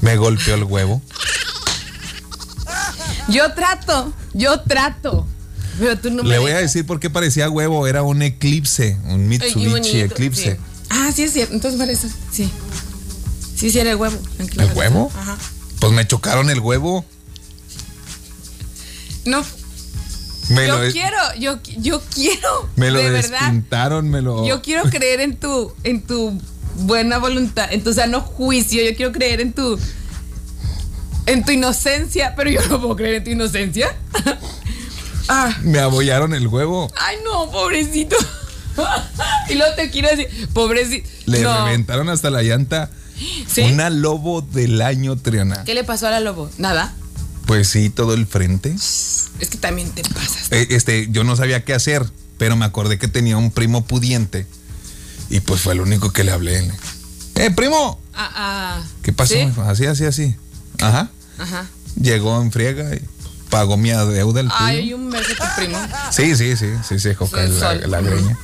Me 0.00 0.16
golpeó 0.16 0.54
el 0.54 0.64
huevo. 0.64 1.00
Yo 3.28 3.52
trato, 3.54 4.12
yo 4.34 4.60
trato. 4.62 5.26
Pero 5.82 5.98
tú 5.98 6.10
no 6.12 6.22
me 6.22 6.28
Le 6.28 6.38
voy 6.38 6.52
a 6.52 6.58
decir 6.58 6.86
por 6.86 7.00
qué 7.00 7.10
parecía 7.10 7.50
huevo. 7.50 7.88
Era 7.88 8.04
un 8.04 8.22
Eclipse, 8.22 8.96
un 9.06 9.26
Mitsubishi 9.26 9.68
bonito, 9.68 9.98
Eclipse. 9.98 10.52
sí. 10.52 10.56
Ah, 10.90 11.10
sí 11.12 11.24
es 11.24 11.32
cierto. 11.32 11.54
Entonces 11.54 11.76
parece, 11.76 12.08
sí. 12.30 12.48
Sí, 13.56 13.68
sí 13.68 13.80
era 13.80 13.90
el 13.90 13.96
huevo. 13.96 14.16
¿El 14.38 14.72
huevo? 14.74 15.10
Ajá. 15.18 15.36
Pues 15.80 15.92
me 15.92 16.06
chocaron 16.06 16.50
el 16.50 16.60
huevo. 16.60 17.04
No, 19.24 19.44
Me 20.50 20.68
yo 20.68 20.78
lo, 20.78 20.92
quiero, 20.92 21.16
yo, 21.40 21.58
yo 21.78 22.00
quiero. 22.14 22.68
me 22.76 22.92
lo 22.92 23.00
de 23.00 23.10
verdad. 23.10 24.02
me 24.04 24.22
lo. 24.22 24.46
Yo 24.46 24.62
quiero 24.62 24.88
creer 24.88 25.20
en 25.20 25.36
tu, 25.36 25.72
en 25.82 26.02
tu 26.02 26.40
buena 26.76 27.18
voluntad, 27.18 27.72
en 27.72 27.82
tu 27.82 27.92
sano 27.92 28.20
juicio. 28.20 28.84
Yo 28.88 28.94
quiero 28.94 29.10
creer 29.10 29.40
en 29.40 29.52
tu, 29.52 29.76
en 31.26 31.44
tu 31.44 31.50
inocencia, 31.50 32.34
pero 32.36 32.50
yo 32.50 32.60
no 32.68 32.80
puedo 32.80 32.94
creer 32.94 33.16
en 33.16 33.24
tu 33.24 33.30
inocencia. 33.30 33.96
ah, 35.28 35.56
Me 35.62 35.78
abollaron 35.78 36.34
el 36.34 36.46
huevo. 36.48 36.90
ay 37.00 37.16
no, 37.24 37.50
pobrecito. 37.50 38.16
y 39.48 39.54
luego 39.54 39.74
te 39.74 39.90
quiero 39.90 40.08
decir, 40.08 40.28
pobrecito. 40.52 41.08
Le 41.26 41.40
no. 41.40 41.64
reventaron 41.66 42.08
hasta 42.08 42.30
la 42.30 42.42
llanta. 42.42 42.90
¿Sí? 43.46 43.60
Una 43.62 43.90
lobo 43.90 44.42
del 44.42 44.80
año, 44.82 45.16
Triana. 45.16 45.62
¿Qué 45.64 45.74
le 45.74 45.84
pasó 45.84 46.06
a 46.08 46.10
la 46.10 46.20
lobo? 46.20 46.50
Nada. 46.58 46.92
Pues 47.46 47.68
sí, 47.68 47.90
todo 47.90 48.14
el 48.14 48.26
frente. 48.26 48.74
Es 48.74 49.48
que 49.50 49.58
también 49.58 49.90
te 49.90 50.02
pasas. 50.02 50.50
Eh, 50.50 50.68
Este, 50.70 51.08
yo 51.10 51.22
no 51.24 51.36
sabía 51.36 51.64
qué 51.64 51.74
hacer, 51.74 52.08
pero 52.38 52.56
me 52.56 52.64
acordé 52.64 52.98
que 52.98 53.08
tenía 53.08 53.36
un 53.36 53.50
primo 53.50 53.84
pudiente. 53.84 54.46
Y 55.30 55.40
pues 55.40 55.60
fue 55.60 55.74
el 55.74 55.80
único 55.80 56.12
que 56.12 56.24
le 56.24 56.32
hablé. 56.32 56.70
¡Eh, 57.36 57.50
primo! 57.50 58.00
Ah, 58.14 58.30
ah. 58.34 58.82
¿Qué 59.02 59.12
pasó? 59.12 59.34
Así, 59.66 59.86
así, 59.86 60.04
así. 60.04 60.34
Ajá. 60.80 61.10
Ajá. 61.38 61.66
llegó 62.00 62.40
en 62.40 62.50
friega 62.52 62.94
y 62.94 63.02
pagó 63.52 63.76
mi 63.76 63.90
deuda 63.90 64.40
el 64.40 64.48
Ay, 64.50 64.76
tuyo. 64.80 64.82
hay 64.86 64.94
un 64.94 65.10
tu 65.36 65.44
primo. 65.56 65.78
Sí, 66.10 66.34
sí, 66.34 66.56
sí, 66.56 66.66
sí, 66.88 66.98
Sí, 66.98 67.14
la, 67.86 68.00
greña. 68.00 68.36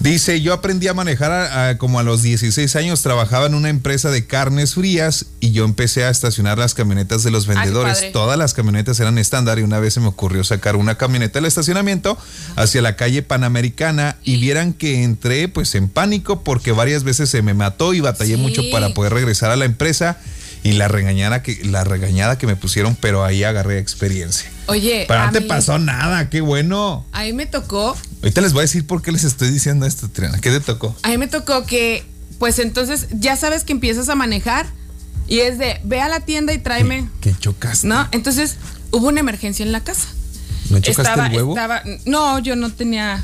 Dice, 0.00 0.42
yo 0.42 0.52
aprendí 0.52 0.86
a 0.88 0.92
manejar 0.92 1.32
a- 1.32 1.68
a- 1.70 1.78
como 1.78 1.98
a 1.98 2.02
los 2.02 2.20
16 2.20 2.76
años, 2.76 3.00
trabajaba 3.00 3.46
en 3.46 3.54
una 3.54 3.70
empresa 3.70 4.10
de 4.10 4.26
carnes 4.26 4.74
frías 4.74 5.24
y 5.40 5.52
yo 5.52 5.64
empecé 5.64 6.04
a 6.04 6.10
estacionar 6.10 6.58
las 6.58 6.74
camionetas 6.74 7.22
de 7.22 7.30
los 7.30 7.46
qué 7.46 7.54
vendedores. 7.54 8.12
Todas 8.12 8.36
las 8.36 8.52
camionetas 8.52 9.00
eran 9.00 9.16
estándar 9.16 9.58
y 9.58 9.62
una 9.62 9.78
vez 9.80 9.94
se 9.94 10.00
me 10.00 10.08
ocurrió 10.08 10.44
sacar 10.44 10.76
una 10.76 10.96
camioneta 10.98 11.38
del 11.38 11.46
estacionamiento 11.46 12.18
hacia 12.56 12.82
la 12.82 12.96
calle 12.96 13.22
Panamericana 13.22 14.16
y 14.24 14.36
vieran 14.38 14.74
que 14.74 15.04
entré 15.04 15.48
pues 15.48 15.74
en 15.74 15.88
pánico 15.88 16.42
porque 16.42 16.72
varias 16.72 17.02
veces 17.02 17.30
se 17.30 17.40
me 17.40 17.54
mató 17.54 17.94
y 17.94 18.00
batallé 18.00 18.34
Sí. 18.36 18.42
mucho 18.42 18.62
para 18.70 18.90
poder 18.92 19.14
regresar 19.14 19.50
a 19.52 19.56
la 19.56 19.64
empresa 19.64 20.18
y 20.64 20.72
la 20.72 20.88
regañada 20.88 21.42
que, 21.42 21.62
la 21.64 21.84
regañada 21.84 22.38
que 22.38 22.46
me 22.48 22.56
pusieron, 22.56 22.96
pero 22.96 23.22
ahí 23.24 23.44
agarré 23.44 23.78
experiencia. 23.78 24.50
Oye, 24.66 25.04
Pero 25.06 25.26
no 25.26 25.30
te 25.30 25.40
mí- 25.42 25.46
pasó 25.46 25.78
nada, 25.78 26.30
qué 26.30 26.40
bueno. 26.40 27.04
A 27.12 27.22
mí 27.22 27.32
me 27.34 27.44
tocó, 27.46 27.96
Ahorita 28.22 28.40
les 28.40 28.52
voy 28.54 28.60
a 28.60 28.62
decir 28.62 28.86
por 28.86 29.02
qué 29.02 29.12
les 29.12 29.22
estoy 29.24 29.50
diciendo 29.50 29.84
esto, 29.86 30.08
Triana. 30.08 30.40
¿Qué 30.40 30.50
te 30.50 30.60
tocó? 30.60 30.96
a 31.02 31.08
mí 31.10 31.18
me 31.18 31.28
tocó 31.28 31.64
que, 31.66 32.02
pues 32.38 32.58
entonces 32.58 33.06
ya 33.12 33.36
sabes 33.36 33.62
que 33.62 33.72
empiezas 33.72 34.08
a 34.08 34.14
manejar 34.14 34.66
y 35.28 35.40
es 35.40 35.58
de, 35.58 35.80
ve 35.84 36.00
a 36.00 36.08
la 36.08 36.20
tienda 36.20 36.52
y 36.54 36.58
tráeme, 36.58 37.08
¿Qué 37.20 37.34
chocaste? 37.38 37.86
¿no? 37.86 38.08
Entonces 38.12 38.56
hubo 38.90 39.08
una 39.08 39.20
emergencia 39.20 39.64
en 39.66 39.70
la 39.72 39.84
casa. 39.84 40.08
¿No 40.70 40.80
chocaste 40.80 41.20
el 41.20 41.32
huevo? 41.36 41.52
estaba- 41.54 41.82
no, 42.06 42.38
yo 42.38 42.56
no 42.56 42.72
tenía, 42.72 43.22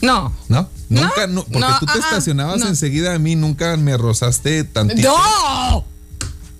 no. 0.00 0.34
¿No? 0.48 0.70
Nunca, 0.88 1.26
no, 1.26 1.44
porque 1.44 1.58
no, 1.60 1.78
tú 1.78 1.86
te 1.86 1.92
ah, 1.92 1.96
ah, 2.02 2.06
estacionabas 2.08 2.62
enseguida 2.62 3.14
a 3.14 3.18
mí, 3.18 3.36
nunca 3.36 3.76
me 3.76 3.94
rozaste 3.98 4.64
tantito. 4.64 5.08
¡No! 5.08 5.84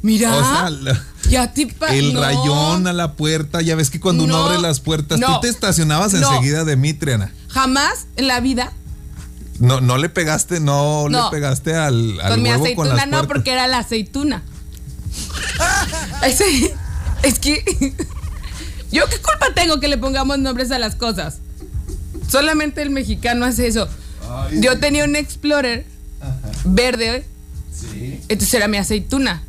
Mira. 0.03 0.35
O 0.37 0.41
sea, 0.41 0.71
la- 0.71 1.03
ya 1.29 1.53
el 1.91 2.15
no. 2.15 2.21
rayón 2.21 2.87
a 2.87 2.93
la 2.93 3.13
puerta, 3.13 3.61
ya 3.61 3.77
ves 3.77 3.91
que 3.91 4.01
cuando 4.01 4.25
uno 4.25 4.39
No, 4.39 4.45
abre 4.47 4.61
las 4.61 4.81
puertas, 4.81 5.21
no, 5.21 5.35
tú 5.35 5.41
te 5.43 5.49
estacionabas 5.49 6.15
enseguida 6.15 6.65
de 6.65 6.77
mí, 6.77 6.93
Triana. 6.93 7.33
Jamás 7.49 8.07
en 8.17 8.27
la 8.27 8.41
vida 8.41 8.73
No, 9.59 9.81
no 9.81 9.99
le 9.99 10.09
pegaste, 10.09 10.59
no, 10.59 11.09
le 11.09 11.19
pegaste 11.31 11.75
al, 11.75 12.21
al 12.21 12.31
con 12.33 12.43
mi 12.43 12.49
huevo 12.51 12.65
con 12.75 12.89
las 12.89 12.97
aceituna 12.99 13.23
no, 13.23 13.29
porque 13.29 13.53
era 13.53 13.67
la 13.69 13.79
aceituna. 13.79 14.43
Es 17.23 17.39
que 17.39 17.63
yo 18.91 19.07
qué 19.07 19.17
culpa 19.17 19.49
tengo 19.55 19.79
que 19.79 19.89
le 19.89 19.99
pongamos 19.99 20.39
nombres 20.39 20.71
a 20.71 20.79
las 20.79 20.97
cosas. 20.97 21.39
Solamente 22.29 22.81
el 22.83 22.91
mexicano 22.91 23.45
hace 23.45 23.67
eso. 23.67 23.89
Yo 24.61 24.79
tenía 24.79 25.05
un 25.05 25.17
Explorer 25.17 25.85
verde, 26.65 27.27
entonces 28.29 28.55
era 28.55 28.69
mi 28.69 28.79
aceituna. 28.79 29.43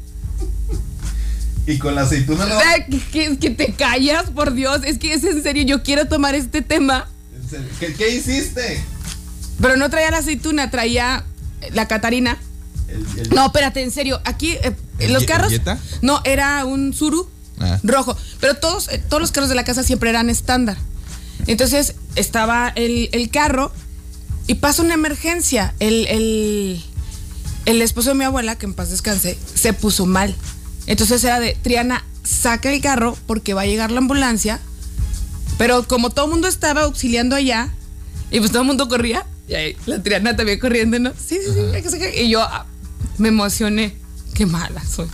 Y 1.68 1.78
con 1.78 1.96
la 1.96 2.02
aceituna 2.02 2.46
no. 2.46 2.58
Que, 2.90 3.00
que- 3.12 3.38
que 3.38 3.50
te 3.52 3.74
callas, 3.74 4.30
por 4.32 4.54
Dios. 4.54 4.82
Es 4.86 4.98
que 4.98 5.14
es 5.14 5.24
en 5.24 5.42
serio, 5.44 5.64
yo 5.64 5.84
quiero 5.84 6.08
tomar 6.08 6.36
este 6.36 6.62
tema. 6.62 7.08
¿Qué, 7.80 7.94
qué 7.94 8.10
hiciste? 8.16 8.84
Pero 9.62 9.78
no 9.78 9.90
traía 9.90 10.10
la 10.12 10.18
aceituna, 10.20 10.72
traía 10.72 11.24
la 11.74 11.88
Catarina. 11.88 12.38
No, 13.34 13.46
espérate, 13.48 13.82
en 13.84 13.92
serio. 13.92 14.20
Aquí, 14.26 14.52
eh, 14.64 14.76
¿El 15.00 15.14
los 15.14 15.24
carros. 15.26 15.54
No, 16.02 16.22
era 16.26 16.66
un 16.66 16.94
Suru 16.94 17.30
Ah. 17.60 17.80
rojo. 17.84 18.18
Pero 18.40 18.56
todos, 18.56 18.88
eh, 18.90 18.98
todos 19.08 19.22
los 19.22 19.32
carros 19.32 19.50
de 19.50 19.56
la 19.56 19.64
casa 19.64 19.84
siempre 19.84 20.10
eran 20.10 20.30
estándar. 20.32 20.78
Entonces 21.46 21.94
estaba 22.16 22.70
el, 22.76 23.10
el 23.12 23.30
carro 23.30 23.72
y 24.48 24.56
pasa 24.56 24.82
una 24.82 24.96
emergencia. 24.96 25.76
El, 25.80 26.08
el, 26.08 26.84
el 27.66 27.82
esposo 27.84 28.10
de 28.10 28.16
mi 28.16 28.24
abuela, 28.26 28.58
que 28.58 28.66
en 28.66 28.74
paz 28.74 28.90
descanse, 28.90 29.38
se 29.54 29.74
puso 29.74 30.06
mal. 30.08 30.36
Entonces 30.88 31.24
era 31.24 31.40
de, 31.40 31.58
Triana, 31.62 32.04
saca 32.24 32.72
el 32.72 32.82
carro 32.82 33.18
porque 33.28 33.54
va 33.54 33.62
a 33.62 33.66
llegar 33.66 33.92
la 33.92 34.00
ambulancia. 34.00 34.60
Pero 35.58 35.88
como 35.88 36.10
todo 36.10 36.26
el 36.26 36.32
mundo 36.32 36.48
estaba 36.48 36.82
auxiliando 36.82 37.36
allá, 37.36 37.70
y 38.32 38.40
pues 38.40 38.52
todo 38.52 38.62
el 38.62 38.68
mundo 38.68 38.88
corría, 38.88 39.26
y 39.48 39.54
ahí 39.54 39.78
la 39.86 40.02
Triana 40.02 40.36
también 40.36 40.60
corriendo, 40.60 40.98
¿no? 40.98 41.12
Sí, 41.12 41.40
sí, 41.44 41.52
sí, 41.54 41.60
hay 41.76 41.82
que 41.82 41.90
sacar. 41.90 42.10
Y 42.16 42.30
yo 42.30 42.42
ah, 42.42 42.66
me 43.18 43.30
emocioné. 43.30 43.96
Qué 44.34 44.46
mala 44.46 44.84
soy. 44.86 45.08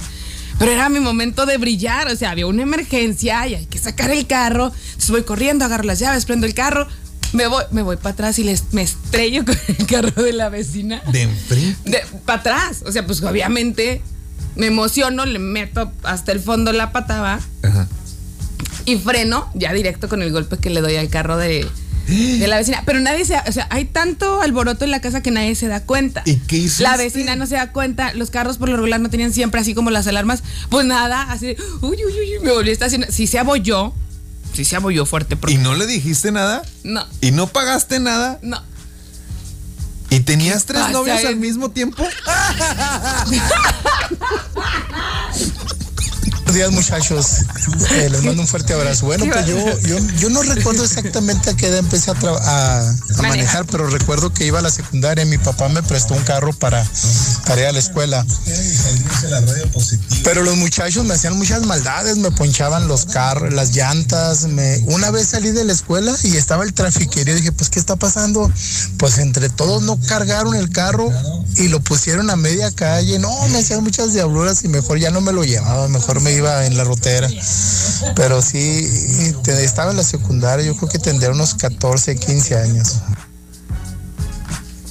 Pero 0.59 0.71
era 0.71 0.89
mi 0.89 0.99
momento 0.99 1.45
de 1.45 1.57
brillar, 1.57 2.07
o 2.07 2.15
sea, 2.15 2.31
había 2.31 2.47
una 2.47 2.63
emergencia 2.63 3.47
y 3.47 3.55
hay 3.55 3.65
que 3.65 3.77
sacar 3.77 4.09
el 4.11 4.25
carro. 4.25 4.71
Entonces 4.85 5.11
voy 5.11 5.23
corriendo, 5.23 5.65
agarro 5.65 5.83
las 5.83 5.99
llaves, 5.99 6.25
prendo 6.25 6.47
el 6.47 6.53
carro, 6.53 6.87
me 7.33 7.47
voy, 7.47 7.63
me 7.71 7.81
voy 7.81 7.97
para 7.97 8.11
atrás 8.11 8.39
y 8.39 8.43
les, 8.43 8.73
me 8.73 8.81
estrello 8.81 9.45
con 9.45 9.57
el 9.67 9.85
carro 9.85 10.23
de 10.23 10.33
la 10.33 10.49
vecina. 10.49 11.01
De 11.11 11.23
enfrente. 11.23 12.03
Para 12.25 12.39
atrás. 12.39 12.83
O 12.85 12.91
sea, 12.91 13.05
pues 13.05 13.21
obviamente 13.21 14.01
me 14.57 14.67
emociono, 14.67 15.25
le 15.25 15.39
meto 15.39 15.91
hasta 16.03 16.31
el 16.31 16.39
fondo 16.39 16.73
la 16.73 16.91
pataba 16.91 17.39
Ajá. 17.63 17.87
y 18.85 18.97
freno 18.97 19.49
ya 19.53 19.73
directo 19.73 20.09
con 20.09 20.21
el 20.21 20.31
golpe 20.31 20.57
que 20.57 20.69
le 20.69 20.81
doy 20.81 20.95
al 20.95 21.09
carro 21.09 21.37
de, 21.37 21.67
de 22.07 22.47
la 22.47 22.57
vecina. 22.57 22.83
Pero 22.85 22.99
nadie 22.99 23.25
se, 23.25 23.35
o 23.47 23.51
sea, 23.51 23.67
hay 23.69 23.85
tanto 23.85 24.41
alboroto 24.41 24.85
en 24.85 24.91
la 24.91 25.01
casa 25.01 25.21
que 25.21 25.31
nadie 25.31 25.55
se 25.55 25.67
da 25.67 25.81
cuenta. 25.83 26.21
¿Y 26.25 26.35
qué 26.37 26.57
hiciste? 26.57 26.83
La 26.83 26.97
vecina 26.97 27.35
no 27.35 27.45
se 27.47 27.55
da 27.55 27.71
cuenta, 27.71 28.13
los 28.13 28.29
carros 28.31 28.57
por 28.57 28.69
lo 28.69 28.75
regular 28.75 28.99
no 28.99 29.09
tenían 29.09 29.33
siempre 29.33 29.61
así 29.61 29.73
como 29.73 29.89
las 29.91 30.07
alarmas. 30.07 30.43
Pues 30.69 30.85
nada, 30.85 31.23
así, 31.31 31.55
uy, 31.81 31.97
uy, 31.97 32.13
uy, 32.13 32.39
me 32.43 32.51
volví 32.51 32.69
a 32.69 32.73
estacionar. 32.73 33.11
Si 33.11 33.27
se 33.27 33.39
abolló, 33.39 33.93
si 34.53 34.63
se 34.65 34.75
abolló 34.75 35.05
fuerte, 35.05 35.35
porque 35.35 35.55
¿Y 35.55 35.57
no 35.57 35.75
le 35.75 35.85
dijiste 35.85 36.31
nada? 36.31 36.63
no, 36.83 37.05
¿Y 37.21 37.31
no 37.31 37.47
pagaste 37.47 37.99
nada? 37.99 38.39
no. 38.41 38.61
¿Y 40.09 40.21
tenías 40.21 40.65
tres 40.65 40.81
pasa, 40.81 40.93
novios 40.93 41.25
al 41.25 41.35
mismo 41.35 41.71
tiempo? 41.71 42.03
Buenos 46.47 46.55
días 46.55 46.71
muchachos, 46.71 47.25
Eh, 47.91 48.09
les 48.09 48.23
mando 48.23 48.41
un 48.41 48.47
fuerte 48.47 48.71
abrazo. 48.73 49.05
Bueno, 49.05 49.25
pues 49.29 49.45
yo, 49.47 49.79
yo, 49.81 49.97
yo 50.17 50.29
no 50.29 50.41
recuerdo 50.43 50.81
exactamente 50.85 51.49
a 51.49 51.53
qué 51.55 51.67
edad 51.67 51.79
empecé 51.79 52.09
a, 52.09 52.13
tra- 52.13 52.39
a- 52.41 52.89
a 52.89 53.21
Manejar. 53.21 53.65
pero 53.65 53.87
recuerdo 53.89 54.31
que 54.33 54.45
iba 54.45 54.59
a 54.59 54.61
la 54.61 54.69
secundaria 54.69 55.25
y 55.25 55.27
mi 55.27 55.37
papá 55.37 55.67
me 55.67 55.83
prestó 55.83 56.13
un 56.13 56.23
carro 56.23 56.53
para, 56.53 56.85
para 57.45 57.61
ir 57.61 57.67
a 57.67 57.71
la 57.73 57.79
escuela. 57.79 58.25
Pero 60.23 60.43
los 60.43 60.55
muchachos 60.55 61.03
me 61.03 61.15
hacían 61.15 61.37
muchas 61.37 61.65
maldades, 61.65 62.15
me 62.17 62.31
ponchaban 62.31 62.87
los 62.87 63.05
carros, 63.05 63.53
las 63.53 63.75
llantas. 63.75 64.43
Me... 64.43 64.77
Una 64.85 65.11
vez 65.11 65.27
salí 65.27 65.51
de 65.51 65.65
la 65.65 65.73
escuela 65.73 66.15
y 66.23 66.37
estaba 66.37 66.63
el 66.63 66.73
trafiquero 66.73 67.29
y 67.31 67.35
dije, 67.35 67.51
pues, 67.51 67.69
¿qué 67.69 67.79
está 67.79 67.97
pasando? 67.97 68.49
Pues 68.97 69.17
entre 69.17 69.49
todos 69.49 69.83
no 69.83 69.99
cargaron 70.07 70.55
el 70.55 70.69
carro 70.69 71.09
y 71.57 71.67
lo 71.67 71.81
pusieron 71.81 72.29
a 72.29 72.37
media 72.37 72.71
calle. 72.71 73.19
No, 73.19 73.47
me 73.49 73.59
hacían 73.59 73.83
muchas 73.83 74.13
diabluras 74.13 74.63
y 74.63 74.69
mejor 74.69 74.97
ya 74.97 75.11
no 75.11 75.19
me 75.19 75.33
lo 75.33 75.43
llevaba, 75.43 75.89
mejor 75.89 76.21
me 76.21 76.36
iba 76.37 76.65
en 76.65 76.77
la 76.77 76.83
rotera. 76.83 77.29
Pero 78.15 78.41
sí, 78.41 78.87
estaba 79.47 79.91
en 79.91 79.97
la 79.97 80.03
secundaria, 80.03 80.65
yo 80.65 80.75
creo 80.75 80.89
que 80.89 80.99
tendría 80.99 81.31
unos 81.31 81.55
14, 81.55 82.15
15 82.15 82.55
años. 82.55 82.95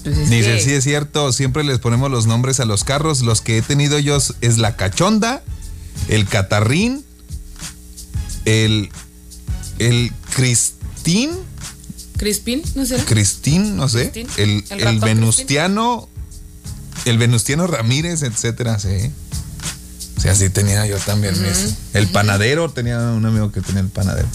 Pues 0.03 0.19
es 0.19 0.31
Dice, 0.31 0.61
sí 0.61 0.73
es 0.73 0.85
cierto, 0.85 1.33
siempre 1.33 1.65
les 1.65 1.79
ponemos 1.79 2.11
los 2.11 2.27
nombres 2.27 2.61
a 2.61 2.65
los 2.65 2.85
carros. 2.85 3.23
Los 3.23 3.41
que 3.41 3.59
he 3.59 3.63
tenido 3.63 3.99
yo 3.99 4.19
es 4.41 4.59
la 4.59 4.77
cachonda, 4.77 5.43
el 6.09 6.29
catarrín, 6.29 7.05
el, 8.45 8.91
el 9.79 10.13
Cristín, 10.35 11.31
Crispin, 12.17 12.63
no 12.75 12.87
sé. 12.87 12.97
Cristín, 13.05 13.77
no 13.77 13.89
sé, 13.89 14.11
Cristín, 14.11 14.29
el, 14.37 14.65
el 14.71 14.99
Venustiano, 15.01 16.09
el 17.05 17.19
Venustiano 17.19 17.67
Ramírez, 17.67 18.23
etcétera, 18.23 18.79
sí. 18.79 19.11
Sí 20.35 20.51
tenía 20.51 20.87
yo 20.87 20.99
también. 20.99 21.41
mis- 21.43 21.75
El 21.95 22.09
panadero, 22.09 22.71
tenía 22.71 22.99
un 22.99 23.25
amigo 23.25 23.53
que 23.53 23.61
tenía 23.61 23.81
el 23.81 23.89
panadero. 23.89 24.29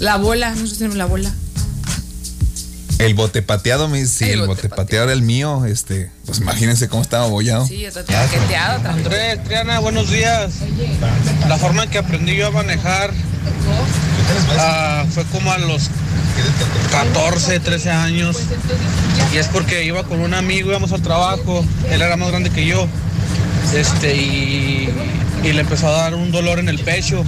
La 0.00 0.16
bola, 0.16 0.50
nosotros 0.50 0.78
tenemos 0.78 0.96
la 0.96 1.06
bola. 1.06 1.30
El 2.98 3.14
bote 3.14 3.42
pateado, 3.42 3.86
me 3.88 4.04
sí, 4.06 4.24
El 4.24 4.30
el, 4.30 4.38
bote 4.46 4.62
bote 4.62 4.68
pateado 4.70 5.04
era 5.04 5.12
el 5.12 5.22
mío, 5.22 5.64
este, 5.66 6.10
pues 6.26 6.38
imagínense 6.38 6.88
cómo 6.88 7.00
estaba 7.02 7.26
bollado. 7.28 7.64
Sí, 7.66 7.84
está 7.84 8.04
traqueteado, 8.04 8.80
traqueteado. 8.80 8.88
Andrés, 8.98 9.44
Triana, 9.44 9.78
buenos 9.78 10.10
días. 10.10 10.50
La 11.48 11.58
forma 11.58 11.84
en 11.84 11.90
que 11.90 11.98
aprendí 11.98 12.34
yo 12.36 12.48
a 12.48 12.50
manejar 12.50 13.12
ah, 14.58 15.04
fue 15.12 15.24
como 15.26 15.52
a 15.52 15.58
los 15.58 15.90
14, 16.90 17.60
13 17.60 17.90
años. 17.90 18.36
Y 19.32 19.36
es 19.36 19.46
porque 19.46 19.84
iba 19.84 20.02
con 20.04 20.20
un 20.20 20.34
amigo, 20.34 20.70
íbamos 20.70 20.92
al 20.92 21.02
trabajo. 21.02 21.64
Él 21.90 22.02
era 22.02 22.16
más 22.16 22.28
grande 22.30 22.50
que 22.50 22.66
yo. 22.66 22.88
Este, 23.74 24.16
y, 24.16 24.88
y 25.44 25.52
le 25.52 25.60
empezó 25.60 25.88
a 25.88 25.92
dar 25.92 26.14
un 26.14 26.30
dolor 26.32 26.58
en 26.58 26.68
el 26.68 26.78
pecho. 26.78 27.24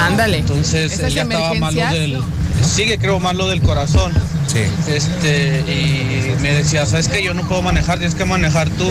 Ándale. 0.00 0.38
Entonces 0.38 0.92
¿Esas 0.92 1.06
él 1.06 1.14
ya 1.14 1.22
estaba 1.22 1.54
malo 1.54 1.80
del. 1.90 2.22
Sigue, 2.62 2.98
creo, 2.98 3.20
malo 3.20 3.48
del 3.48 3.60
corazón. 3.62 4.12
Sí. 4.46 4.60
Este, 4.90 5.60
y 5.60 6.34
me 6.40 6.54
decía, 6.54 6.86
¿sabes 6.86 7.08
qué? 7.08 7.22
Yo 7.22 7.34
no 7.34 7.46
puedo 7.46 7.62
manejar, 7.62 7.98
tienes 7.98 8.14
que 8.16 8.24
manejar 8.24 8.68
tú. 8.70 8.88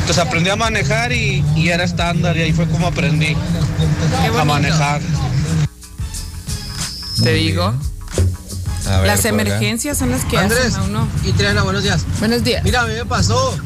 Entonces 0.00 0.18
aprendí 0.18 0.50
a 0.50 0.56
manejar 0.56 1.12
y, 1.12 1.44
y 1.54 1.68
era 1.68 1.84
estándar 1.84 2.36
y 2.36 2.42
ahí 2.42 2.52
fue 2.52 2.66
como 2.66 2.86
aprendí 2.88 3.36
a 4.38 4.44
manejar. 4.44 5.00
Te 7.22 7.30
Muy 7.30 7.38
digo. 7.40 7.70
bien. 7.70 7.92
A 8.92 8.96
ver, 8.98 9.06
Las 9.06 9.20
acá. 9.20 9.28
emergencias 9.28 9.98
son 9.98 10.10
las 10.10 10.24
que 10.24 10.36
Andrés 10.38 10.66
hacen 10.66 10.80
a 10.80 10.84
uno. 10.84 11.08
y 11.24 11.32
Triana, 11.32 11.62
buenos 11.62 11.82
días. 11.84 12.04
Buenos 12.18 12.42
días. 12.42 12.64
Mira, 12.64 12.80
a 12.82 12.86
mí 12.86 12.94
me 12.94 13.04
pasó 13.04 13.56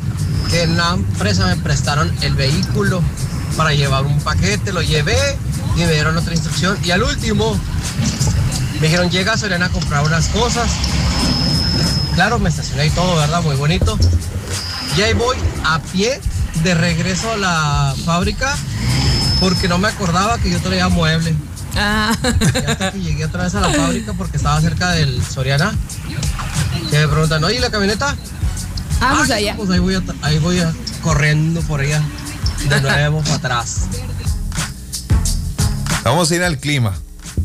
que 0.50 0.62
en 0.62 0.76
la 0.76 0.94
empresa 0.94 1.46
me 1.46 1.56
prestaron 1.56 2.12
el 2.22 2.34
vehículo 2.34 3.02
para 3.56 3.72
llevar 3.72 4.04
un 4.04 4.18
paquete, 4.20 4.72
lo 4.72 4.82
llevé 4.82 5.16
y 5.76 5.80
me 5.80 5.92
dieron 5.92 6.16
otra 6.16 6.34
instrucción. 6.34 6.78
Y 6.84 6.90
al 6.90 7.02
último, 7.02 7.58
me 8.74 8.86
dijeron, 8.86 9.10
llega 9.10 9.32
a 9.32 9.38
Soriana 9.38 9.66
a 9.66 9.68
comprar 9.70 10.04
unas 10.04 10.28
cosas. 10.28 10.70
Claro, 12.14 12.38
me 12.38 12.48
estacioné 12.48 12.86
y 12.86 12.90
todo, 12.90 13.16
¿verdad? 13.16 13.42
Muy 13.42 13.56
bonito. 13.56 13.98
Y 14.96 15.02
ahí 15.02 15.14
voy 15.14 15.36
a 15.64 15.78
pie 15.80 16.20
de 16.62 16.74
regreso 16.74 17.30
a 17.30 17.36
la 17.36 17.94
fábrica 18.04 18.56
porque 19.40 19.68
no 19.68 19.78
me 19.78 19.88
acordaba 19.88 20.38
que 20.38 20.50
yo 20.50 20.58
traía 20.60 20.88
mueble. 20.88 21.34
Ah. 21.76 22.16
Y 22.22 22.70
hasta 22.70 22.92
que 22.92 23.00
llegué 23.00 23.24
otra 23.24 23.44
vez 23.44 23.54
a 23.54 23.60
la 23.60 23.70
fábrica 23.70 24.14
porque 24.14 24.38
estaba 24.38 24.60
cerca 24.60 24.92
del 24.92 25.22
Soriana, 25.22 25.74
que 26.90 26.98
me 26.98 27.08
preguntan, 27.08 27.44
oye, 27.44 27.56
¿y 27.56 27.58
¿la 27.58 27.70
camioneta? 27.70 28.16
Vamos 29.00 29.30
Ah, 29.30 29.34
allá. 29.34 29.54
Pues 29.56 29.70
ahí 29.70 29.78
voy, 29.78 29.94
a- 29.94 30.02
ahí 30.22 30.38
voy 30.38 30.58
a- 30.60 30.74
corriendo 31.02 31.60
por 31.62 31.80
allá, 31.80 32.02
de 32.68 32.80
nuevo 32.80 33.20
para 33.22 33.34
atrás. 33.36 33.82
Vamos 36.04 36.30
a 36.30 36.34
ir 36.36 36.42
al 36.42 36.58
clima. 36.58 36.94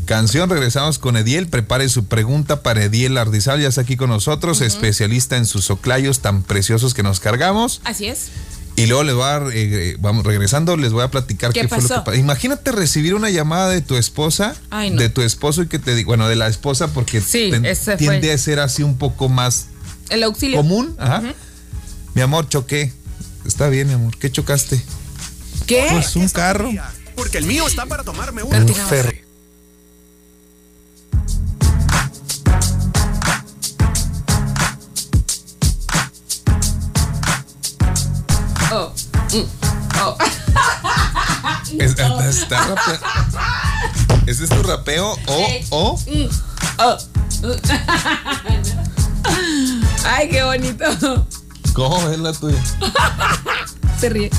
Canción, 0.06 0.48
regresamos 0.50 0.98
con 0.98 1.16
Ediel. 1.16 1.48
Prepare 1.48 1.88
su 1.88 2.06
pregunta 2.06 2.62
para 2.62 2.84
Ediel 2.84 3.16
Ardizal. 3.18 3.60
Ya 3.60 3.68
está 3.68 3.82
aquí 3.82 3.96
con 3.96 4.10
nosotros, 4.10 4.60
especialista 4.60 5.36
en 5.36 5.46
sus 5.46 5.70
oclayos 5.70 6.20
tan 6.20 6.42
preciosos 6.42 6.94
que 6.94 7.02
nos 7.02 7.20
cargamos. 7.20 7.80
Así 7.84 8.06
es. 8.06 8.28
Y 8.74 8.86
luego 8.86 9.02
les 9.04 9.14
voy 9.14 9.24
a, 9.24 9.26
dar, 9.26 9.42
eh, 9.52 9.96
vamos 10.00 10.24
regresando, 10.24 10.76
les 10.78 10.92
voy 10.92 11.02
a 11.02 11.10
platicar 11.10 11.52
¿Qué 11.52 11.62
qué, 11.62 11.68
fue 11.68 11.82
lo 11.82 11.88
que 11.88 11.94
pasó? 11.94 12.14
Imagínate 12.14 12.72
recibir 12.72 13.14
una 13.14 13.28
llamada 13.28 13.68
de 13.68 13.82
tu 13.82 13.96
esposa, 13.96 14.54
Ay, 14.70 14.90
no. 14.90 14.96
de 15.00 15.10
tu 15.10 15.20
esposo 15.20 15.62
y 15.62 15.66
que 15.68 15.78
te 15.78 15.94
diga, 15.94 16.06
bueno, 16.06 16.26
de 16.26 16.36
la 16.36 16.48
esposa 16.48 16.88
porque 16.88 17.20
Sí, 17.20 17.48
ten- 17.50 17.66
ese 17.66 17.84
fue. 17.84 17.96
tiende 17.96 18.32
a 18.32 18.38
ser 18.38 18.60
así 18.60 18.82
un 18.82 18.96
poco 18.96 19.28
más 19.28 19.66
El 20.12 20.22
auxilio. 20.24 20.56
común. 20.58 20.94
Ajá. 20.98 21.22
Mi 22.14 22.20
amor, 22.22 22.48
choqué. 22.48 22.92
Está 23.46 23.68
bien, 23.68 23.88
mi 23.88 23.94
amor. 23.94 24.16
¿Qué 24.18 24.30
chocaste? 24.30 24.80
¿Qué? 25.66 25.86
Pues 25.90 26.14
un 26.16 26.28
carro. 26.28 26.70
Porque 27.16 27.38
el 27.38 27.46
mío 27.46 27.66
está 27.66 27.86
para 27.86 28.04
tomarme 28.04 28.42
una. 28.42 28.58
Un 28.58 28.64
Platícanos. 28.66 28.90
ferro. 28.90 29.12
Oh. 38.70 38.92
Mm. 39.32 39.46
Oh. 40.00 40.16
Es- 41.78 41.92
está 41.92 42.18
¿Ese 44.26 44.44
es 44.44 44.50
tu 44.50 44.62
rapeo? 44.62 45.16
O, 45.26 45.48
o. 45.70 45.98
Mm. 46.06 46.28
Oh. 46.78 46.96
Ay, 50.04 50.28
qué 50.28 50.42
bonito. 50.42 51.26
¿Cómo 51.74 52.10
es 52.10 52.18
la 52.18 52.32
tuya? 52.32 52.58
Se 54.00 54.08
ríe. 54.08 54.30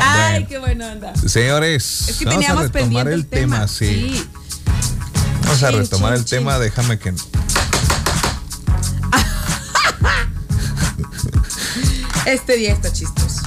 Ay, 0.00 0.32
Bueno. 0.32 0.46
qué 0.48 0.58
buena 0.58 0.92
onda. 0.92 1.12
Señores, 1.16 2.08
Es 2.08 2.16
que 2.18 2.24
vamos 2.24 2.38
a 2.38 2.40
teníamos 2.40 2.62
retomar 2.72 3.04
pendiente 3.04 3.14
el 3.14 3.26
tema, 3.26 3.68
sí. 3.68 4.10
sí. 4.16 4.28
Vamos 5.44 5.62
a 5.62 5.70
retomar 5.70 6.12
chin, 6.14 6.18
el 6.18 6.24
tema, 6.24 6.58
déjame 6.58 6.98
que. 6.98 7.14
Este 12.26 12.56
día 12.56 12.72
está 12.74 12.92
chistoso. 12.92 13.40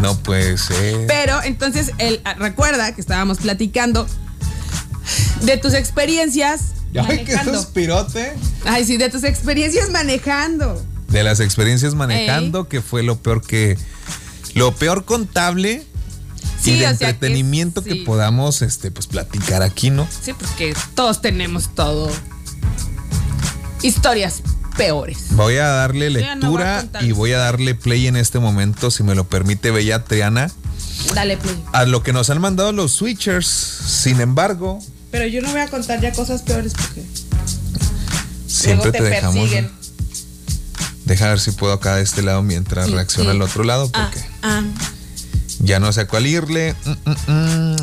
No 0.00 0.16
puede 0.18 0.58
ser. 0.58 1.06
Pero 1.06 1.40
entonces, 1.44 1.92
él, 1.98 2.20
ah, 2.24 2.34
recuerda 2.34 2.92
que 2.94 3.00
estábamos 3.00 3.38
platicando 3.38 4.06
de 5.42 5.56
tus 5.56 5.74
experiencias 5.74 6.72
Ay, 6.94 7.24
qué 7.24 7.34
manejando. 7.34 7.54
suspirote. 7.62 8.32
Ay, 8.64 8.84
sí, 8.84 8.96
de 8.96 9.10
tus 9.10 9.24
experiencias 9.24 9.90
manejando. 9.90 10.82
De 11.08 11.22
las 11.22 11.40
experiencias 11.40 11.94
manejando, 11.94 12.68
que 12.68 12.82
fue 12.82 13.02
lo 13.02 13.18
peor 13.18 13.42
que. 13.42 13.76
Lo 14.54 14.74
peor 14.74 15.04
contable 15.04 15.86
Sí, 16.60 16.72
y 16.72 16.74
de 16.74 16.80
que 16.80 16.90
entretenimiento 16.90 17.84
que, 17.84 17.96
podamos 17.96 18.62
este, 18.62 18.90
pues, 18.90 19.06
platicar 19.06 19.62
aquí, 19.62 19.90
¿no? 19.90 20.08
Sí, 20.22 20.32
porque 20.32 20.74
todos 20.94 21.20
tenemos 21.20 21.74
todo. 21.74 22.10
Historias 23.82 24.42
peores. 24.76 25.26
Voy 25.30 25.56
a 25.56 25.66
darle 25.68 26.12
ya 26.12 26.34
no 26.34 26.50
voy 26.50 26.62
a 26.62 26.80
lectura 26.82 27.02
y 27.02 27.12
voy 27.12 27.32
a 27.32 27.38
darle 27.38 27.74
play 27.74 28.06
en 28.06 28.16
este 28.16 28.38
momento, 28.38 28.90
si 28.90 29.02
me 29.02 29.14
lo 29.14 29.24
permite, 29.24 29.70
Bella 29.70 30.04
Triana, 30.04 30.50
Dale, 31.14 31.36
play. 31.36 31.62
a 31.72 31.84
lo 31.84 32.02
que 32.02 32.12
nos 32.12 32.30
han 32.30 32.40
mandado 32.40 32.72
los 32.72 32.92
switchers. 32.92 33.46
Sin 33.46 34.20
embargo, 34.20 34.80
Pero 35.10 35.26
yo 35.26 35.40
no 35.40 35.50
voy 35.50 35.60
a 35.60 35.68
contar 35.68 36.00
ya 36.00 36.12
cosas 36.12 36.42
peores 36.42 36.72
porque 36.74 37.02
siempre 38.46 38.90
luego 38.90 38.92
te 38.92 38.98
te 38.98 39.04
dejamos. 39.04 39.36
persiguen. 39.36 39.70
Deja 41.04 41.28
ver 41.28 41.40
si 41.40 41.52
puedo 41.52 41.72
acá 41.72 41.96
de 41.96 42.02
este 42.02 42.22
lado 42.22 42.42
mientras 42.42 42.90
reacciona 42.90 43.30
el 43.32 43.40
otro 43.40 43.64
lado, 43.64 43.90
Ah, 43.94 44.10
porque 44.12 44.26
ah. 44.42 44.62
ya 45.60 45.80
no 45.80 45.90
sé 45.92 46.02
a 46.02 46.06
cuál 46.08 46.26
irle. 46.26 46.74
Mm, 46.84 47.10
mm, 47.10 47.72
mm. 47.72 47.76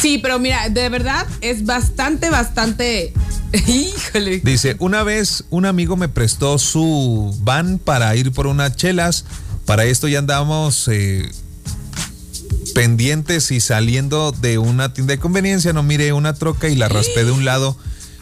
Sí, 0.00 0.18
pero 0.18 0.38
mira, 0.38 0.68
de 0.68 0.88
verdad 0.88 1.26
es 1.40 1.64
bastante, 1.64 2.30
bastante. 2.30 3.12
Híjole. 3.66 4.40
Dice, 4.44 4.76
una 4.78 5.02
vez 5.02 5.44
un 5.50 5.66
amigo 5.66 5.96
me 5.96 6.08
prestó 6.08 6.58
su 6.58 7.36
van 7.42 7.78
para 7.78 8.14
ir 8.16 8.30
por 8.32 8.46
unas 8.46 8.76
chelas. 8.76 9.24
Para 9.66 9.84
esto 9.84 10.06
ya 10.08 10.20
andábamos 10.20 10.88
eh, 10.88 11.28
pendientes 12.74 13.50
y 13.50 13.60
saliendo 13.60 14.32
de 14.32 14.58
una 14.58 14.92
tienda 14.92 15.12
de 15.14 15.18
conveniencia. 15.18 15.72
No 15.72 15.82
miré 15.82 16.12
una 16.12 16.34
troca 16.34 16.68
y 16.68 16.74
la 16.76 16.88
raspé 16.88 17.24
de 17.24 17.30
un 17.30 17.44
lado. 17.44 17.76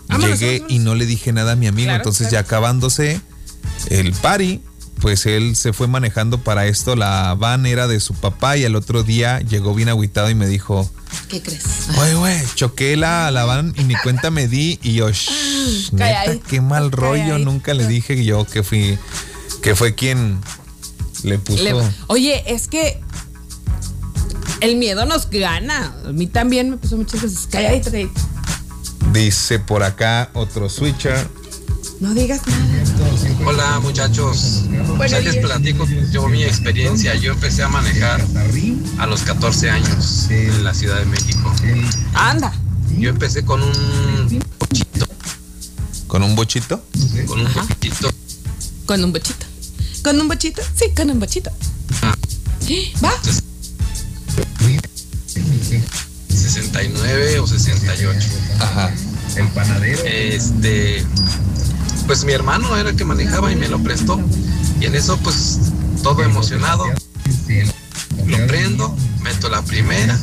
Vámonos, 0.09 0.39
Llegué 0.41 0.61
vámonos. 0.61 0.73
y 0.73 0.79
no 0.81 0.95
le 0.95 1.07
dije 1.07 1.33
nada 1.33 1.53
a 1.53 1.57
mi 1.57 1.67
amigo. 1.67 1.87
Claro, 1.87 1.99
Entonces 1.99 2.29
claro. 2.29 2.43
ya 2.43 2.47
acabándose 2.47 3.21
el 3.91 4.13
party, 4.13 4.61
pues 5.01 5.25
él 5.27 5.57
se 5.57 5.73
fue 5.73 5.87
manejando 5.87 6.39
para 6.43 6.67
esto. 6.67 6.97
La 6.97 7.35
van 7.35 7.65
era 7.67 7.87
de 7.89 8.01
su 8.01 8.15
papá 8.15 8.57
y 8.57 8.65
al 8.65 8.75
otro 8.77 9.03
día 9.03 9.41
llegó 9.41 9.75
bien 9.75 9.89
agüitado 9.89 10.29
y 10.31 10.35
me 10.35 10.47
dijo, 10.47 10.91
¿Qué 11.29 11.41
crees? 11.41 11.63
Oye, 11.99 12.15
güey, 12.15 12.39
choqué 12.55 12.97
la, 12.97 13.31
la 13.31 13.45
van 13.45 13.73
y 13.79 13.85
ni 13.85 13.95
cuenta 13.97 14.31
me 14.31 14.47
di 14.49 14.79
y 14.83 14.95
yo, 14.95 15.11
shh, 15.11 15.93
neta, 15.93 16.05
Calladito, 16.23 16.47
qué 16.49 16.61
mal 16.61 16.91
rollo, 16.93 17.39
nunca 17.39 17.73
le 17.75 17.87
dije 17.87 18.25
yo 18.25 18.45
que 18.45 18.63
fui, 18.63 18.99
que 19.63 19.75
fue 19.75 19.95
quien 19.95 20.41
le 21.23 21.39
puso. 21.39 21.63
Le- 21.63 21.75
Oye, 22.09 22.43
es 22.53 22.69
que 22.69 23.01
el 24.61 24.77
miedo 24.77 25.05
nos 25.07 25.29
gana. 25.31 25.95
A 26.07 26.13
mí 26.13 26.27
también 26.27 26.71
me 26.71 26.77
puso 26.77 26.97
muchas 26.97 27.23
veces. 27.23 27.49
Calladito, 27.51 27.91
calladito. 27.91 28.21
Dice 29.13 29.59
por 29.59 29.83
acá 29.83 30.31
otro 30.35 30.69
switcher. 30.69 31.29
No 32.01 32.15
digas 32.15 32.41
nada. 32.47 32.85
Hola 33.45 33.81
muchachos, 33.81 34.63
pues 34.97 35.13
ahí 35.13 35.25
les 35.25 35.37
platico 35.37 35.87
yo 36.11 36.29
mi 36.29 36.45
experiencia. 36.45 37.15
Yo 37.17 37.33
empecé 37.33 37.63
a 37.63 37.69
manejar 37.69 38.25
a 38.99 39.07
los 39.07 39.23
14 39.23 39.71
años 39.71 40.27
en 40.31 40.65
la 40.65 40.73
Ciudad 40.73 40.99
de 40.99 41.07
México. 41.07 41.53
Anda. 42.15 42.53
Yo 42.99 43.11
empecé 43.11 43.45
con 43.45 43.63
un 43.63 44.43
bochito, 44.59 45.07
¿Con 46.07 46.23
un 46.23 46.35
bochito? 46.37 46.83
con 47.27 47.41
un 47.41 47.53
bochito. 47.55 48.11
Con 48.87 49.05
un 49.05 49.13
bochito. 49.13 49.47
¿Con 50.03 50.21
un 50.21 50.29
bochito? 50.29 50.63
Sí, 50.75 50.87
con 50.97 51.11
un 51.11 51.21
bochito. 51.21 51.51
¿Va? 53.05 53.13
69 56.61 57.41
o 57.41 57.47
68. 57.47 58.19
Ajá. 58.61 58.91
Este, 60.05 61.05
pues 62.07 62.25
mi 62.25 62.33
hermano 62.33 62.77
era 62.77 62.91
el 62.91 62.97
que 62.97 63.05
manejaba 63.05 63.51
y 63.53 63.57
me 63.57 63.69
lo 63.69 63.83
prestó. 63.83 64.21
Y 64.81 64.87
en 64.87 64.95
eso, 64.95 65.17
pues, 65.19 65.59
todo 66.03 66.23
emocionado. 66.23 66.85
Lo 68.27 68.47
prendo, 68.47 68.95
meto 69.23 69.49
la 69.49 69.63
primera. 69.63 70.19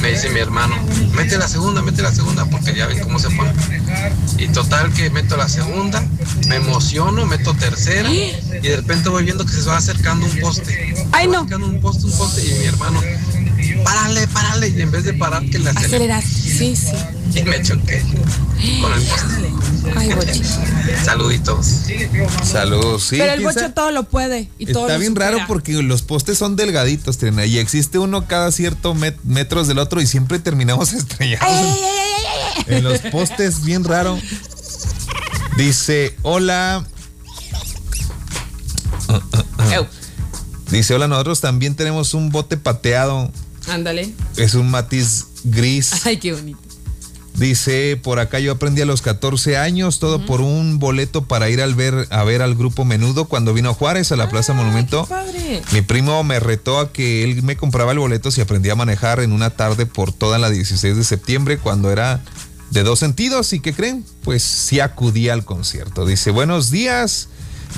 Me 0.00 0.10
dice 0.10 0.30
mi 0.30 0.40
hermano, 0.40 0.74
mete 1.14 1.38
la 1.38 1.48
segunda, 1.48 1.82
mete 1.82 2.02
la 2.02 2.12
segunda, 2.12 2.44
porque 2.46 2.74
ya 2.74 2.86
ven 2.86 3.00
cómo 3.00 3.18
se 3.18 3.30
pone. 3.30 3.52
Y 4.38 4.48
total 4.48 4.92
que 4.92 5.10
meto 5.10 5.36
la 5.36 5.48
segunda, 5.48 6.04
me 6.48 6.56
emociono, 6.56 7.26
meto 7.26 7.54
tercera, 7.54 8.10
y 8.10 8.32
de 8.60 8.76
repente 8.76 9.08
voy 9.08 9.24
viendo 9.24 9.44
que 9.44 9.52
se 9.52 9.62
va 9.62 9.76
acercando 9.76 10.26
un 10.26 10.40
poste. 10.40 10.94
Ay, 11.12 11.28
no. 11.28 11.38
acercando 11.38 11.66
un 11.66 11.80
poste, 11.80 12.06
un 12.06 12.12
poste, 12.12 12.46
y 12.46 12.52
mi 12.58 12.64
hermano, 12.64 13.00
párale, 13.84 14.26
párale, 14.28 14.68
y 14.68 14.80
en 14.82 14.90
vez 14.90 15.04
de 15.04 15.14
parar, 15.14 15.44
que 15.48 15.58
la. 15.58 15.70
Aceleras. 15.70 16.24
Sí, 16.24 16.76
sí. 16.76 16.92
Y 17.38 17.42
me 17.44 17.62
choqué 17.62 18.02
con 18.80 18.92
el 18.92 19.02
poste. 19.02 19.52
Ay, 19.96 20.12
bochito. 20.14 20.48
Saluditos. 21.04 21.66
Saludos, 22.44 23.02
sí. 23.04 23.16
Pero 23.18 23.32
el 23.48 23.54
sabe. 23.54 23.70
todo 23.70 23.90
lo 23.90 24.04
puede. 24.04 24.48
Y 24.58 24.66
todo 24.66 24.84
Está 24.84 24.94
lo 24.94 25.00
bien 25.00 25.16
raro 25.16 25.38
porque 25.48 25.72
los 25.82 26.02
postes 26.02 26.38
son 26.38 26.56
delgaditos, 26.56 27.18
Trina, 27.18 27.44
y 27.46 27.58
existe 27.58 27.98
uno 27.98 28.26
cada 28.26 28.52
cierto 28.52 28.94
met- 28.94 29.16
metros 29.24 29.66
del 29.68 29.78
otro 29.78 30.00
y 30.00 30.06
siempre 30.06 30.38
terminamos 30.38 30.92
estrellados 30.92 31.48
Ay, 31.48 31.58
en- 31.58 31.72
ay, 31.72 31.80
ay, 31.82 32.00
ay, 32.06 32.24
ay, 32.56 32.64
ay. 32.68 32.76
en 32.78 32.84
los 32.84 32.98
postes, 33.00 33.64
bien 33.64 33.84
raro. 33.84 34.18
Dice, 35.56 36.16
hola. 36.22 36.84
Dice, 40.70 40.94
hola, 40.94 41.06
nosotros 41.08 41.40
también 41.40 41.74
tenemos 41.74 42.14
un 42.14 42.30
bote 42.30 42.56
pateado. 42.56 43.30
Ándale. 43.68 44.12
Es 44.36 44.54
un 44.54 44.70
matiz 44.70 45.26
gris. 45.44 45.92
Ay, 46.06 46.18
qué 46.18 46.32
bonito. 46.32 46.60
Dice, 47.34 47.98
por 48.02 48.18
acá 48.18 48.40
yo 48.40 48.52
aprendí 48.52 48.82
a 48.82 48.86
los 48.86 49.00
14 49.00 49.56
años, 49.56 49.98
todo 49.98 50.24
por 50.26 50.42
un 50.42 50.78
boleto 50.78 51.24
para 51.24 51.48
ir 51.48 51.62
al 51.62 51.74
ver, 51.74 52.06
a 52.10 52.24
ver 52.24 52.42
al 52.42 52.54
grupo 52.54 52.84
Menudo 52.84 53.24
cuando 53.24 53.54
vino 53.54 53.72
Juárez 53.72 54.12
a 54.12 54.16
la 54.16 54.28
Plaza 54.28 54.52
Monumento. 54.52 55.08
Mi 55.72 55.80
primo 55.80 56.22
me 56.24 56.40
retó 56.40 56.78
a 56.78 56.92
que 56.92 57.24
él 57.24 57.42
me 57.42 57.56
compraba 57.56 57.92
el 57.92 57.98
boleto 57.98 58.30
si 58.30 58.42
aprendía 58.42 58.72
a 58.72 58.76
manejar 58.76 59.20
en 59.20 59.32
una 59.32 59.50
tarde 59.50 59.86
por 59.86 60.12
toda 60.12 60.38
la 60.38 60.50
16 60.50 60.94
de 60.94 61.04
septiembre 61.04 61.58
cuando 61.58 61.90
era 61.90 62.22
de 62.70 62.82
dos 62.82 62.98
sentidos. 62.98 63.52
¿Y 63.54 63.60
qué 63.60 63.72
creen? 63.72 64.04
Pues 64.22 64.42
sí 64.42 64.80
acudí 64.80 65.30
al 65.30 65.44
concierto. 65.46 66.04
Dice, 66.04 66.30
buenos 66.30 66.70
días. 66.70 67.28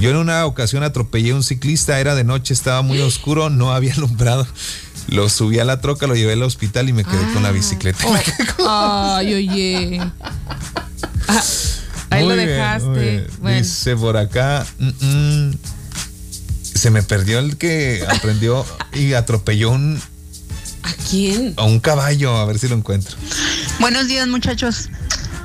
Yo 0.00 0.10
en 0.10 0.16
una 0.16 0.44
ocasión 0.46 0.82
atropellé 0.82 1.30
a 1.30 1.36
un 1.36 1.44
ciclista, 1.44 2.00
era 2.00 2.16
de 2.16 2.24
noche, 2.24 2.52
estaba 2.54 2.82
muy 2.82 3.00
oscuro, 3.02 3.50
no 3.50 3.72
había 3.72 3.94
alumbrado. 3.94 4.46
Lo 5.08 5.28
subí 5.28 5.58
a 5.58 5.64
la 5.64 5.80
troca, 5.80 6.06
lo 6.06 6.14
llevé 6.16 6.32
al 6.32 6.42
hospital 6.42 6.88
y 6.88 6.92
me 6.92 7.04
quedé 7.04 7.32
con 7.32 7.42
la 7.42 7.50
bicicleta. 7.52 8.04
Ay, 8.68 9.34
oye. 9.34 10.00
Ah, 11.28 11.42
ahí 12.10 12.24
Muy 12.24 12.30
lo 12.36 12.36
dejaste. 12.36 12.88
muy 12.88 12.98
bien. 13.00 13.26
Bueno. 13.40 13.58
Dice 13.58 13.96
por 13.96 14.16
acá, 14.16 14.66
mm, 14.78 14.88
mm, 15.48 15.54
se 16.74 16.90
me 16.90 17.02
perdió 17.02 17.38
el 17.38 17.56
que 17.56 18.04
aprendió 18.08 18.64
y 18.92 19.12
atropelló 19.12 19.70
un, 19.70 20.00
¿A 20.82 20.92
quién? 21.10 21.54
a 21.56 21.64
un 21.64 21.80
caballo, 21.80 22.36
a 22.36 22.44
ver 22.46 22.58
si 22.58 22.68
lo 22.68 22.76
encuentro. 22.76 23.16
Buenos 23.80 24.08
días, 24.08 24.26
muchachos. 24.28 24.88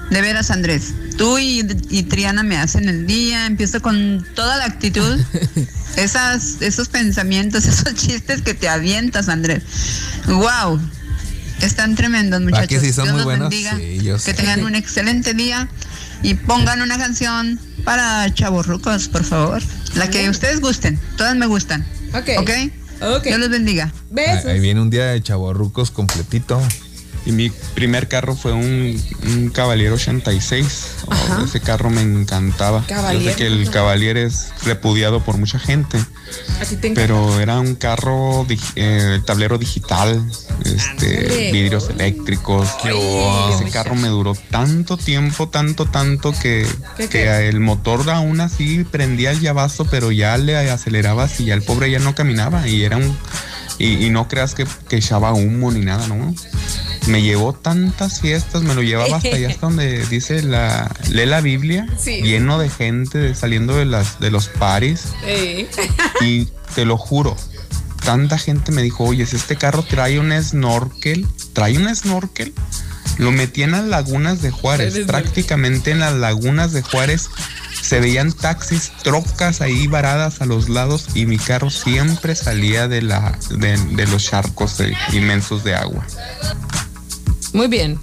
De 0.10 0.22
veras, 0.22 0.50
Andrés. 0.52 0.94
Tú 1.18 1.38
y, 1.38 1.66
y 1.90 2.04
Triana 2.04 2.42
me 2.44 2.58
hacen 2.58 2.90
el 2.90 3.06
día. 3.06 3.46
Empiezo 3.46 3.80
con 3.82 4.26
toda 4.36 4.58
la 4.58 4.66
actitud. 4.66 5.20
Esas, 6.00 6.62
esos 6.62 6.88
pensamientos, 6.90 7.66
esos 7.68 7.94
chistes 7.96 8.42
que 8.42 8.54
te 8.54 8.70
avientas, 8.70 9.30
Andrés. 9.30 9.64
¡Wow! 10.28 10.80
Están 11.62 11.96
tremendos, 11.96 12.42
muchachos. 12.42 12.68
que 12.68 12.80
sí 12.80 12.94
son 12.94 13.06
Dios 13.06 13.14
muy 13.14 13.20
los 13.20 13.26
buenos? 13.26 13.50
bendiga. 13.50 13.76
Sí, 13.76 14.00
yo 14.02 14.16
que 14.16 14.20
sé. 14.22 14.34
tengan 14.34 14.64
un 14.64 14.76
excelente 14.76 15.34
día. 15.34 15.68
Y 16.22 16.34
pongan 16.34 16.82
una 16.82 16.98
canción 16.98 17.60
para 17.86 18.34
chavorrucos, 18.34 19.08
por 19.08 19.24
favor. 19.24 19.62
La 19.96 20.10
que 20.10 20.30
ustedes 20.30 20.60
gusten. 20.60 21.00
Todas 21.18 21.36
me 21.36 21.46
gustan. 21.46 21.86
Ok. 22.14 22.30
¿Ok? 22.40 22.50
Ok. 23.02 23.24
Dios 23.24 23.40
los 23.40 23.50
bendiga. 23.50 23.94
Besos. 24.10 24.46
Ahí 24.46 24.60
viene 24.60 24.82
un 24.82 24.90
día 24.90 25.06
de 25.08 25.22
chavorrucos 25.24 25.92
completito. 25.92 26.62
Y 27.26 27.32
mi 27.32 27.50
primer 27.76 28.08
carro 28.08 28.36
fue 28.36 28.54
un, 28.54 29.02
un 29.24 29.50
Cavalier 29.50 29.92
86. 29.92 30.92
Oh, 31.08 31.44
ese 31.44 31.60
carro 31.60 31.90
me 31.90 32.02
encantaba. 32.02 32.82
Yo 32.82 32.96
Cavalier. 32.96 33.34
sé 33.34 33.38
que 33.38 33.48
el 33.48 33.70
Cavalier 33.70 34.18
es 34.18 34.50
repudiado 34.64 35.24
por 35.24 35.38
mucha 35.38 35.60
gente, 35.60 36.00
te 36.82 36.92
pero 36.92 37.40
era 37.40 37.60
un 37.60 37.76
carro, 37.76 38.46
eh, 38.76 39.20
tablero 39.26 39.58
digital, 39.58 40.24
este, 40.66 41.52
vidrios 41.52 41.90
eléctricos. 41.90 42.68
ese 42.84 43.70
carro 43.72 43.96
me 43.96 44.08
duró 44.08 44.36
tanto 44.50 44.98
tiempo, 44.98 45.50
tanto, 45.50 45.86
tanto 45.86 46.32
que, 46.34 46.66
¿Qué, 46.98 47.04
que 47.04 47.24
qué? 47.24 47.48
el 47.50 47.60
motor 47.60 48.10
aún 48.10 48.40
así 48.42 48.84
prendía 48.84 49.32
el 49.32 49.40
llavazo, 49.40 49.86
pero 49.86 50.12
ya 50.12 50.38
le 50.38 50.58
acelerabas 50.58 51.40
y 51.40 51.46
ya 51.46 51.54
el 51.54 51.62
pobre 51.64 51.92
ya 51.92 52.00
no 52.00 52.16
caminaba 52.16 52.68
y 52.68 52.84
era 52.84 52.98
un... 52.98 53.18
Y, 53.78 54.06
y 54.06 54.10
no 54.10 54.28
creas 54.28 54.56
que, 54.56 54.68
que 54.90 54.98
echaba 54.98 55.32
humo 55.32 55.72
ni 55.72 55.80
nada, 55.80 56.06
¿no? 56.08 56.36
Me 57.08 57.22
llevó 57.22 57.54
tantas 57.54 58.20
fiestas, 58.22 58.62
me 58.64 58.76
lo 58.76 58.82
llevaba 58.84 59.18
hasta 59.18 59.30
allá 59.36 59.50
hasta 59.50 59.66
donde 59.68 60.06
dice 60.08 60.44
la, 60.44 60.94
lee 61.10 61.26
la 61.26 61.42
Biblia, 61.42 61.88
Sí. 61.98 62.22
lleno 62.22 62.60
de 62.60 62.70
gente 62.70 63.34
saliendo 63.36 63.76
de 63.76 63.86
las, 63.86 64.20
de 64.20 64.30
los 64.32 64.48
paris. 64.50 65.04
Y 66.22 66.48
te 66.76 66.86
lo 66.86 66.98
juro, 66.98 67.36
tanta 68.04 68.38
gente 68.38 68.72
me 68.72 68.82
dijo, 68.84 69.06
oye, 69.06 69.26
si 69.26 69.38
este 69.38 69.56
carro 69.56 69.84
trae 69.84 70.20
un 70.20 70.32
snorkel, 70.44 71.26
trae 71.54 71.78
un 71.78 71.94
snorkel. 71.96 72.54
Lo 73.18 73.32
metí 73.32 73.64
en 73.64 73.72
las 73.72 73.84
lagunas 73.86 74.42
de 74.42 74.50
Juárez, 74.52 74.98
prácticamente 75.06 75.92
en 75.92 76.00
las 76.00 76.14
lagunas 76.14 76.72
de 76.72 76.82
Juárez. 76.84 77.30
Se 77.82 78.00
veían 78.00 78.32
taxis, 78.34 78.92
trocas 79.04 79.62
ahí 79.62 79.88
varadas 79.88 80.42
a 80.42 80.46
los 80.46 80.70
lados 80.70 81.08
y 81.16 81.26
mi 81.26 81.38
carro 81.38 81.70
siempre 81.70 82.36
salía 82.36 82.88
de, 82.88 83.02
la, 83.02 83.38
de, 83.50 83.78
de 83.78 84.06
los 84.08 84.24
charcos 84.26 84.78
de- 84.78 84.94
inmensos 85.12 85.64
de 85.64 85.76
agua. 85.76 86.06
Muy 87.54 87.68
bien. 87.68 88.00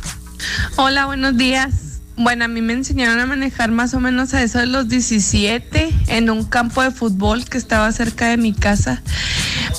Hola, 0.77 1.07
buenos 1.07 1.37
días. 1.37 2.01
Bueno, 2.17 2.47
a 2.47 2.49
mí 2.49 2.63
me 2.63 2.73
enseñaron 2.73 3.21
a 3.21 3.27
manejar 3.27 3.71
más 3.71 3.95
o 3.95 4.01
menos 4.01 4.35
a 4.35 4.43
eso 4.43 4.59
de 4.59 4.67
los 4.67 4.89
17 4.89 5.91
en 6.09 6.31
un 6.31 6.45
campo 6.45 6.83
de 6.83 6.91
fútbol 6.91 7.45
que 7.45 7.59
estaba 7.59 7.93
cerca 7.93 8.29
de 8.29 8.39
mi 8.39 8.53
casa. 8.53 9.03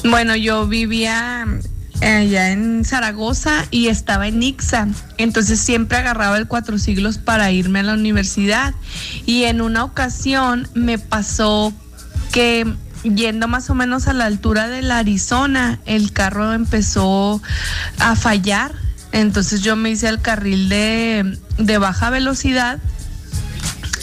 Bueno, 0.04 0.36
yo 0.36 0.68
vivía 0.68 1.46
eh, 2.02 2.08
allá 2.08 2.52
en 2.52 2.86
Zaragoza 2.86 3.66
y 3.72 3.88
estaba 3.88 4.28
en 4.28 4.42
Ixa. 4.42 4.88
Entonces 5.18 5.60
siempre 5.60 5.98
agarraba 5.98 6.38
el 6.38 6.48
cuatro 6.48 6.78
siglos 6.78 7.18
para 7.18 7.52
irme 7.52 7.80
a 7.80 7.84
la 7.84 7.94
universidad. 7.94 8.76
Y 9.26 9.46
en 9.46 9.62
una 9.62 9.84
ocasión 9.84 10.70
me 10.76 11.00
pasó 11.00 11.74
que 12.32 12.72
yendo 13.04 13.48
más 13.48 13.70
o 13.70 13.76
menos 13.76 14.08
a 14.08 14.14
la 14.14 14.26
altura 14.26 14.68
de 14.68 14.82
la 14.82 15.00
Arizona, 15.00 15.80
el 15.86 16.14
carro 16.14 16.54
empezó 16.54 17.42
a 18.00 18.16
fallar. 18.16 18.87
Entonces 19.12 19.62
yo 19.62 19.76
me 19.76 19.90
hice 19.90 20.08
al 20.08 20.22
carril 20.22 20.70
de, 20.70 21.38
de 21.58 21.78
baja 21.78 22.10
velocidad 22.10 22.80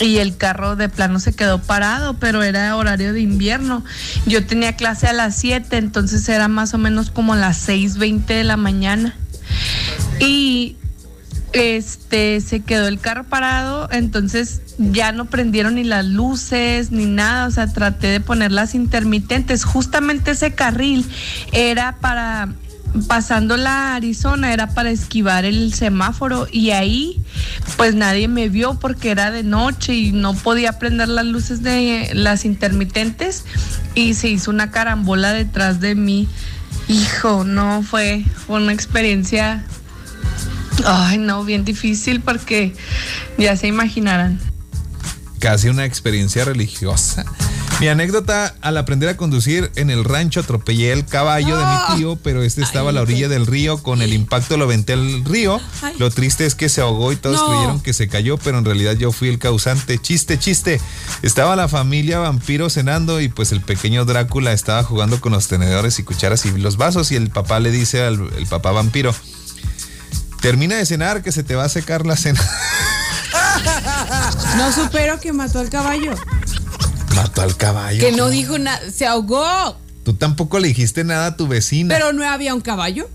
y 0.01 0.19
el 0.19 0.37
carro 0.37 0.77
de 0.77 0.89
plano 0.89 1.21
se 1.21 1.33
quedó 1.33 1.61
parado, 1.61 2.15
pero 2.15 2.43
era 2.43 2.77
horario 2.77 3.13
de 3.13 3.21
invierno. 3.21 3.85
Yo 4.27 4.45
tenía 4.45 4.77
clase 4.77 5.07
a 5.07 5.13
las 5.13 5.37
7, 5.37 5.77
entonces 5.77 6.29
era 6.29 6.49
más 6.49 6.75
o 6.75 6.79
menos 6.79 7.11
como 7.11 7.35
las 7.37 7.69
6.20 7.69 8.27
de 8.27 8.45
la 8.45 8.57
mañana. 8.57 9.15
Y 10.21 10.77
este 11.53 12.41
se 12.41 12.61
quedó 12.61 12.89
el 12.89 12.99
carro 12.99 13.25
parado, 13.25 13.89
entonces 13.93 14.63
ya 14.79 15.13
no 15.13 15.27
prendieron 15.27 15.77
ni 15.77 15.85
las 15.85 16.05
luces 16.05 16.91
ni 16.91 17.07
nada, 17.07 17.47
o 17.47 17.51
sea, 17.53 17.73
traté 17.73 18.09
de 18.09 18.21
poner 18.21 18.51
las 18.51 18.75
intermitentes. 18.75 19.65
Justamente 19.65 20.33
ese 20.33 20.55
carril 20.55 21.07
era 21.53 21.97
para 22.01 22.49
pasando 23.07 23.57
la 23.57 23.95
Arizona 23.95 24.53
era 24.53 24.69
para 24.69 24.91
esquivar 24.91 25.45
el 25.45 25.75
semáforo 25.75 26.47
y 26.51 26.71
ahí 26.71 27.21
pues 27.77 27.95
nadie 27.95 28.29
me 28.29 28.49
vio 28.49 28.75
porque 28.75 29.11
era 29.11 29.31
de 29.31 29.43
noche 29.43 29.95
y 29.95 30.13
no 30.13 30.35
podía 30.35 30.79
prender 30.79 31.09
las 31.09 31.27
luces 31.27 31.63
de 31.63 32.11
las 32.15 32.45
intermitentes 32.45 33.45
y 33.95 34.15
se 34.15 34.29
hizo 34.29 34.51
una 34.51 34.71
carambola 34.71 35.33
detrás 35.33 35.81
de 35.81 35.95
mí. 35.95 36.29
Hijo, 36.89 37.45
no 37.45 37.83
fue, 37.83 38.25
fue 38.47 38.61
una 38.61 38.73
experiencia 38.73 39.65
Ay, 40.85 41.19
no, 41.19 41.45
bien 41.45 41.65
difícil 41.65 42.21
porque 42.21 42.75
ya 43.39 43.57
se 43.57 43.67
imaginarán. 43.69 44.41
Casi 45.39 45.69
una 45.69 45.85
experiencia 45.85 46.45
religiosa. 46.45 47.25
Mi 47.81 47.89
anécdota, 47.89 48.55
al 48.63 48.79
aprender 48.79 49.09
a 49.11 49.17
conducir 49.17 49.71
en 49.75 49.91
el 49.91 50.05
rancho 50.05 50.41
atropellé 50.41 50.93
el 50.93 51.05
caballo 51.05 51.59
de 51.59 51.65
mi 51.67 51.97
tío, 51.97 52.17
pero 52.17 52.43
este 52.43 52.63
estaba 52.63 52.91
a 52.91 52.93
la 52.93 53.03
orilla 53.03 53.29
del 53.29 53.47
río, 53.47 53.83
con 53.83 54.01
el 54.01 54.15
impacto 54.15 54.57
lo 54.57 54.65
aventé 54.65 54.95
al 54.95 55.25
río. 55.25 55.61
Lo 55.99 56.11
triste 56.11 56.47
es 56.47 56.55
que 56.55 56.69
se 56.71 56.81
ahogó 56.81 57.13
y 57.13 57.17
todos 57.17 57.37
No. 57.41 57.49
creyeron 57.49 57.81
que 57.83 57.93
se 57.93 58.09
cayó, 58.09 58.39
pero 58.39 58.59
en 58.59 58.65
realidad 58.65 58.95
yo 58.95 59.13
fui 59.13 59.29
el 59.29 59.39
causante. 59.39 59.99
Chiste, 59.99 60.39
chiste. 60.39 60.81
Estaba 61.23 61.57
la 61.57 61.69
familia 61.69 62.21
vampiro 62.21 62.71
cenando 62.71 63.21
y 63.21 63.29
pues 63.29 63.53
el 63.53 63.61
pequeño 63.61 64.05
Drácula 64.07 64.53
estaba 64.53 64.83
jugando 64.83 65.21
con 65.21 65.33
los 65.33 65.49
tenedores 65.49 65.99
y 65.99 66.05
cucharas 66.05 66.47
y 66.47 66.53
los 66.53 66.77
vasos 66.79 67.11
y 67.13 67.17
el 67.17 67.29
papá 67.31 67.61
le 67.61 67.71
dice 67.71 68.03
al 68.03 68.31
el 68.39 68.47
papá 68.47 68.71
vampiro, 68.73 69.15
termina 70.41 70.77
de 70.77 70.87
cenar 70.87 71.23
que 71.23 71.33
se 71.33 71.43
te 71.43 71.55
va 71.55 71.65
a 71.65 71.69
secar 71.69 72.07
la 72.07 72.17
cena. 72.17 72.41
No 74.57 74.73
supero 74.73 75.21
que 75.21 75.33
mató 75.33 75.59
al 75.59 75.69
caballo. 75.71 76.15
Mató 77.15 77.43
al 77.43 77.57
caballo. 77.57 78.01
Que 78.01 78.13
no 78.13 78.29
dijo 78.29 78.59
nada. 78.59 78.81
Se 78.91 79.07
ahogó. 79.07 79.77
Tú 80.05 80.15
tampoco 80.15 80.59
le 80.59 80.69
dijiste 80.69 81.05
nada 81.05 81.27
a 81.27 81.37
tu 81.37 81.47
vecina. 81.49 81.95
Pero 81.95 82.13
no 82.13 82.29
había 82.29 82.55
un 82.55 82.61
caballo. 82.61 83.09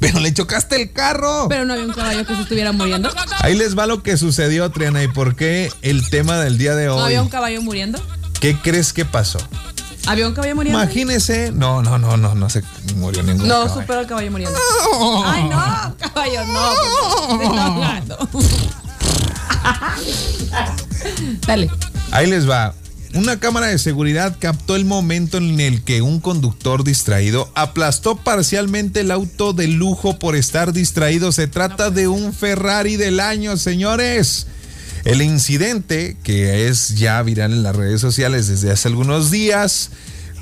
Pero 0.00 0.20
le 0.20 0.32
chocaste 0.34 0.80
el 0.80 0.92
carro. 0.92 1.46
Pero 1.48 1.64
no 1.64 1.72
había 1.74 1.84
un 1.86 1.92
caballo 1.92 2.26
que 2.26 2.34
se 2.34 2.42
estuviera 2.42 2.72
muriendo. 2.72 3.10
Ahí 3.40 3.54
les 3.56 3.78
va 3.78 3.86
lo 3.86 4.02
que 4.02 4.16
sucedió, 4.16 4.70
Triana, 4.70 5.02
y 5.02 5.08
por 5.08 5.34
qué 5.36 5.70
el 5.82 6.08
tema 6.10 6.38
del 6.38 6.58
día 6.58 6.74
de 6.74 6.86
¿No 6.86 6.96
hoy. 6.96 7.02
había 7.04 7.22
un 7.22 7.28
caballo 7.28 7.62
muriendo? 7.62 8.00
¿Qué 8.40 8.56
crees 8.58 8.92
que 8.92 9.04
pasó? 9.04 9.38
¿Había 10.06 10.28
un 10.28 10.34
caballo 10.34 10.56
muriendo? 10.56 10.82
Imagínese. 10.82 11.50
No, 11.52 11.82
no, 11.82 11.98
no, 11.98 12.16
no, 12.18 12.34
no 12.34 12.50
se 12.50 12.62
murió 12.96 13.22
ningún 13.22 13.48
No 13.48 13.62
caballo. 13.62 13.74
supero 13.80 13.98
al 14.00 14.06
caballo 14.06 14.30
muriendo. 14.30 14.58
Ay, 15.24 15.44
no, 15.44 15.96
caballo, 15.98 16.44
no. 16.46 17.38
te 17.38 17.44
está. 17.98 18.18
Dale. 21.46 21.70
Ahí 22.10 22.26
les 22.26 22.48
va. 22.48 22.74
Una 23.14 23.38
cámara 23.38 23.68
de 23.68 23.78
seguridad 23.78 24.38
captó 24.40 24.74
el 24.74 24.84
momento 24.84 25.38
en 25.38 25.60
el 25.60 25.84
que 25.84 26.02
un 26.02 26.18
conductor 26.18 26.82
distraído 26.82 27.48
aplastó 27.54 28.16
parcialmente 28.16 29.00
el 29.00 29.12
auto 29.12 29.52
de 29.52 29.68
lujo 29.68 30.18
por 30.18 30.34
estar 30.34 30.72
distraído. 30.72 31.30
Se 31.30 31.46
trata 31.46 31.90
de 31.90 32.08
un 32.08 32.34
Ferrari 32.34 32.96
del 32.96 33.20
año, 33.20 33.56
señores. 33.56 34.48
El 35.04 35.22
incidente, 35.22 36.16
que 36.24 36.66
es 36.66 36.96
ya 36.96 37.22
viral 37.22 37.52
en 37.52 37.62
las 37.62 37.76
redes 37.76 38.00
sociales 38.00 38.48
desde 38.48 38.72
hace 38.72 38.88
algunos 38.88 39.30
días, 39.30 39.90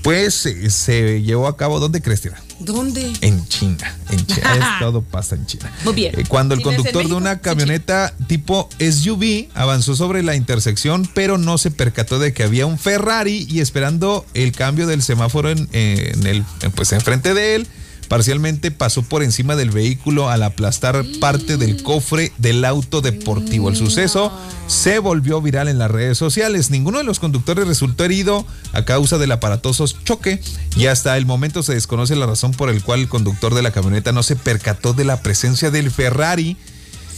pues 0.03 0.47
eh, 0.47 0.71
se 0.71 1.23
llevó 1.23 1.47
a 1.47 1.57
cabo. 1.57 1.81
¿Dónde 1.81 2.03
crees, 2.03 2.21
Tira? 2.21 2.41
¿Dónde? 2.59 3.13
En 3.21 3.47
China. 3.49 3.97
En 4.11 4.27
China. 4.27 4.77
Todo 4.81 5.03
pasa 5.03 5.35
en 5.35 5.47
China. 5.47 5.73
Muy 5.85 5.95
bien. 5.95 6.19
Eh, 6.19 6.25
cuando 6.29 6.55
el 6.55 6.61
¿Tienes 6.63 6.79
en 6.79 6.85
conductor 6.85 7.09
de 7.09 7.15
una 7.15 7.41
camioneta 7.41 8.15
tipo 8.27 8.69
SUV 8.79 9.49
avanzó 9.55 9.95
sobre 9.95 10.23
la 10.23 10.37
intersección, 10.37 11.09
pero 11.15 11.39
no 11.39 11.59
se 11.59 11.71
percató 11.71 12.19
de 12.19 12.33
que 12.33 12.43
había 12.43 12.67
un 12.67 12.79
Ferrari 12.79 13.47
y 13.49 13.61
esperando 13.61 14.27
el 14.35 14.53
cambio 14.53 14.87
del 14.87 15.03
semáforo 15.03 15.51
en, 15.51 15.69
en 15.73 16.27
el, 16.27 16.45
pues 16.75 16.93
enfrente 16.93 17.35
de 17.35 17.57
él, 17.57 17.67
parcialmente 18.13 18.71
pasó 18.71 19.01
por 19.01 19.23
encima 19.23 19.57
del 19.57 19.71
vehículo 19.71 20.29
al 20.29 20.43
aplastar 20.43 21.03
parte 21.19 21.57
del 21.57 21.83
cofre 21.83 22.31
del 22.37 22.63
auto 22.67 23.01
deportivo. 23.01 23.71
El 23.71 23.77
suceso 23.77 24.31
se 24.67 24.99
volvió 24.99 25.41
viral 25.41 25.67
en 25.67 25.79
las 25.79 25.91
redes 25.91 26.19
sociales. 26.19 26.71
Ninguno 26.71 26.99
de 26.99 27.05
los 27.05 27.19
conductores 27.19 27.67
resultó 27.67 28.05
herido 28.05 28.45
a 28.75 28.85
causa 28.85 29.17
del 29.17 29.33
aparatoso 29.33 29.87
choque 30.05 30.43
y 30.77 30.89
hasta 30.89 31.17
el 31.17 31.25
momento 31.25 31.63
se 31.63 31.73
desconoce 31.73 32.15
la 32.15 32.27
razón 32.27 32.51
por 32.51 32.69
el 32.69 32.83
cual 32.83 33.01
el 33.01 33.09
conductor 33.09 33.55
de 33.55 33.63
la 33.63 33.71
camioneta 33.71 34.13
no 34.13 34.23
se 34.23 34.37
percató 34.37 34.93
de 34.93 35.07
la 35.07 35.23
presencia 35.23 35.71
del 35.71 35.91
Ferrari. 35.91 36.59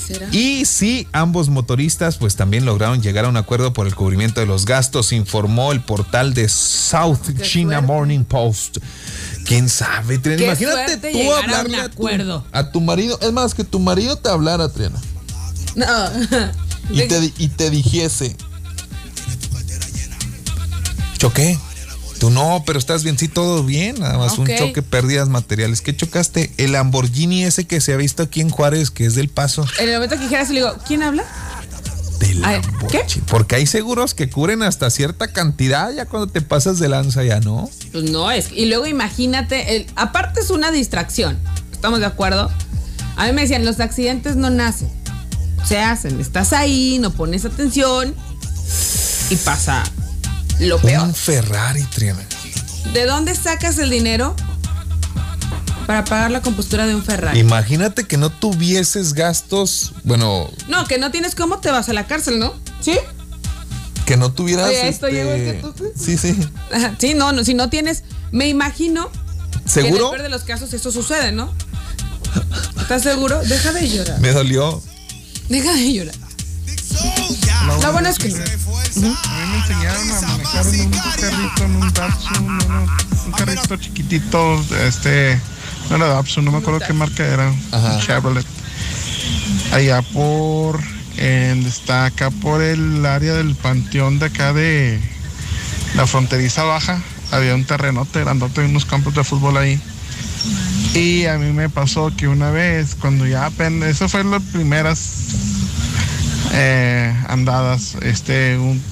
¿Será? 0.06 0.28
Y 0.30 0.64
sí, 0.64 1.08
ambos 1.10 1.48
motoristas 1.48 2.18
pues 2.18 2.36
también 2.36 2.66
lograron 2.66 3.02
llegar 3.02 3.24
a 3.24 3.28
un 3.30 3.36
acuerdo 3.36 3.72
por 3.72 3.88
el 3.88 3.96
cubrimiento 3.96 4.38
de 4.38 4.46
los 4.46 4.64
gastos, 4.64 5.12
informó 5.12 5.72
el 5.72 5.80
portal 5.80 6.34
de 6.34 6.48
South 6.48 7.18
Qué 7.36 7.42
China. 7.42 7.80
Morning 7.80 8.22
Post. 8.22 8.78
¿Quién 9.44 9.68
sabe, 9.68 10.18
Triana? 10.18 10.38
Qué 10.38 10.64
Imagínate 10.64 11.12
tú 11.12 11.32
a 11.32 11.38
hablarle 11.38 11.76
a 11.76 11.88
tu, 11.88 11.92
acuerdo. 11.92 12.44
a 12.50 12.70
tu 12.70 12.80
marido. 12.80 13.18
Es 13.20 13.32
más, 13.32 13.54
que 13.54 13.64
tu 13.64 13.78
marido 13.78 14.16
te 14.16 14.28
hablara, 14.28 14.68
Triana. 14.68 15.00
No. 15.76 15.86
Y 16.90 17.08
te, 17.08 17.32
y 17.38 17.48
te 17.48 17.70
dijese. 17.70 18.36
¿Choqué? 21.16 21.58
Tú 22.18 22.30
no, 22.30 22.62
pero 22.64 22.78
estás 22.78 23.02
bien, 23.02 23.18
sí, 23.18 23.28
todo 23.28 23.64
bien. 23.64 24.00
Nada 24.00 24.18
más 24.18 24.38
un 24.38 24.46
choque, 24.46 24.82
pérdidas 24.82 25.28
materiales. 25.28 25.80
¿Qué 25.80 25.94
chocaste? 25.96 26.52
El 26.56 26.72
Lamborghini 26.72 27.44
ese 27.44 27.66
que 27.66 27.80
se 27.80 27.92
ha 27.92 27.96
visto 27.96 28.22
aquí 28.22 28.40
en 28.40 28.50
Juárez, 28.50 28.90
que 28.90 29.04
es 29.04 29.14
del 29.14 29.28
paso. 29.28 29.66
En 29.78 29.88
el 29.88 29.94
momento 29.94 30.16
que 30.16 30.22
dijeras, 30.22 30.48
le 30.50 30.60
digo, 30.60 30.74
¿quién 30.86 31.02
habla? 31.02 31.24
Ay, 32.42 32.60
¿qué? 32.90 33.04
Porque 33.26 33.56
hay 33.56 33.66
seguros 33.66 34.14
que 34.14 34.30
cubren 34.30 34.62
hasta 34.62 34.90
cierta 34.90 35.32
cantidad, 35.32 35.92
ya 35.92 36.06
cuando 36.06 36.26
te 36.28 36.40
pasas 36.40 36.78
de 36.78 36.88
lanza, 36.88 37.22
ya 37.22 37.40
no. 37.40 37.68
Pues 37.92 38.10
no, 38.10 38.30
es. 38.30 38.50
Y 38.52 38.66
luego 38.66 38.86
imagínate, 38.86 39.76
el, 39.76 39.86
aparte 39.96 40.40
es 40.40 40.50
una 40.50 40.70
distracción. 40.70 41.38
¿Estamos 41.72 42.00
de 42.00 42.06
acuerdo? 42.06 42.50
A 43.16 43.26
mí 43.26 43.32
me 43.32 43.42
decían, 43.42 43.64
los 43.64 43.80
accidentes 43.80 44.36
no 44.36 44.50
nacen. 44.50 44.88
Se 45.64 45.78
hacen. 45.78 46.20
Estás 46.20 46.52
ahí, 46.52 46.98
no 46.98 47.10
pones 47.10 47.44
atención 47.44 48.14
y 49.30 49.36
pasa 49.36 49.84
lo 50.60 50.78
peor. 50.78 51.02
Un 51.04 51.14
Ferrari, 51.14 51.82
Triana. 51.84 52.22
¿De 52.92 53.06
dónde 53.06 53.34
sacas 53.34 53.78
el 53.78 53.90
dinero 53.90 54.36
para 55.86 56.04
pagar 56.04 56.30
la 56.30 56.40
compostura 56.42 56.86
de 56.86 56.94
un 56.94 57.02
Ferrari? 57.02 57.38
Imagínate 57.38 58.04
que 58.04 58.16
no 58.16 58.30
tuvieses 58.30 59.12
gastos, 59.14 59.92
bueno, 60.04 60.50
No, 60.68 60.86
que 60.86 60.98
no 60.98 61.10
tienes 61.10 61.34
cómo 61.34 61.58
te 61.58 61.70
vas 61.70 61.88
a 61.88 61.92
la 61.92 62.06
cárcel, 62.06 62.38
¿no? 62.38 62.54
¿Sí? 62.80 62.98
que 64.06 64.18
no 64.18 64.30
tuvieras. 64.32 64.68
Oye, 64.68 64.86
esto 64.88 65.06
este, 65.06 65.16
llegó 65.18 65.32
el 65.32 65.44
que 65.44 65.52
tú- 65.62 65.92
Sí, 65.98 66.18
sí. 66.18 66.36
Sí, 66.98 67.14
no, 67.14 67.32
no, 67.32 67.42
si 67.42 67.54
no 67.54 67.70
tienes, 67.70 68.04
me 68.32 68.46
imagino 68.48 69.08
que 69.10 69.16
en 69.56 69.62
el 69.64 69.70
¿Seguro? 69.92 70.10
peor 70.10 70.22
de 70.22 70.28
los 70.28 70.42
casos 70.42 70.74
eso 70.74 70.92
sucede, 70.92 71.32
¿no? 71.32 71.50
¿Estás 72.82 73.02
seguro? 73.02 73.40
Deja 73.44 73.72
de 73.72 73.88
llorar. 73.88 74.20
Me 74.20 74.32
dolió. 74.32 74.82
Deja 75.48 75.72
de 75.72 75.90
llorar. 75.94 76.14
Lo 77.82 77.92
bueno 77.92 78.10
es 78.10 78.18
que 78.18 78.28
no. 78.28 78.36
A 78.36 78.40
mí 78.42 79.16
me 79.50 79.56
enseñaron 79.58 80.10
a 80.12 80.20
manejar 80.20 80.66
en 80.66 80.80
un 80.82 80.90
carrito, 80.90 81.64
en 81.64 81.76
un 81.76 81.92
Datsun, 81.94 82.58
un 83.26 83.32
carrito 83.32 83.76
chiquitito, 83.76 84.64
este, 84.86 85.40
no 85.90 85.96
era 85.96 86.06
Datsun, 86.08 86.44
no 86.44 86.52
me 86.52 86.58
acuerdo 86.58 86.80
qué 86.86 86.92
marca 86.92 87.24
era, 87.26 87.52
un 87.94 88.00
Chevrolet. 88.00 88.46
Allá 89.72 90.02
por, 90.02 90.80
en- 91.16 91.66
está 91.66 92.06
acá 92.06 92.30
por 92.30 92.62
el 92.62 93.04
área 93.06 93.34
del 93.34 93.54
panteón 93.54 94.18
de 94.18 94.26
acá 94.26 94.52
de 94.52 95.00
la 95.96 96.06
fronteriza 96.06 96.62
baja, 96.64 97.00
había 97.30 97.54
un 97.54 97.64
terrenote 97.64 98.20
grandote, 98.20 98.60
unos 98.62 98.84
campos 98.84 99.14
de 99.14 99.24
fútbol 99.24 99.56
ahí. 99.56 99.80
Y 100.94 101.26
a 101.26 101.38
mí 101.38 101.52
me 101.52 101.68
pasó 101.68 102.12
que 102.16 102.28
una 102.28 102.50
vez, 102.50 102.94
cuando 102.94 103.26
ya 103.26 103.46
apenas, 103.46 103.88
eso 103.88 104.08
fue 104.08 104.22
las 104.24 104.42
primeras 104.42 104.98
eh, 106.52 107.14
andadas. 107.28 107.96
Este, 108.02 108.56
un- 108.58 108.82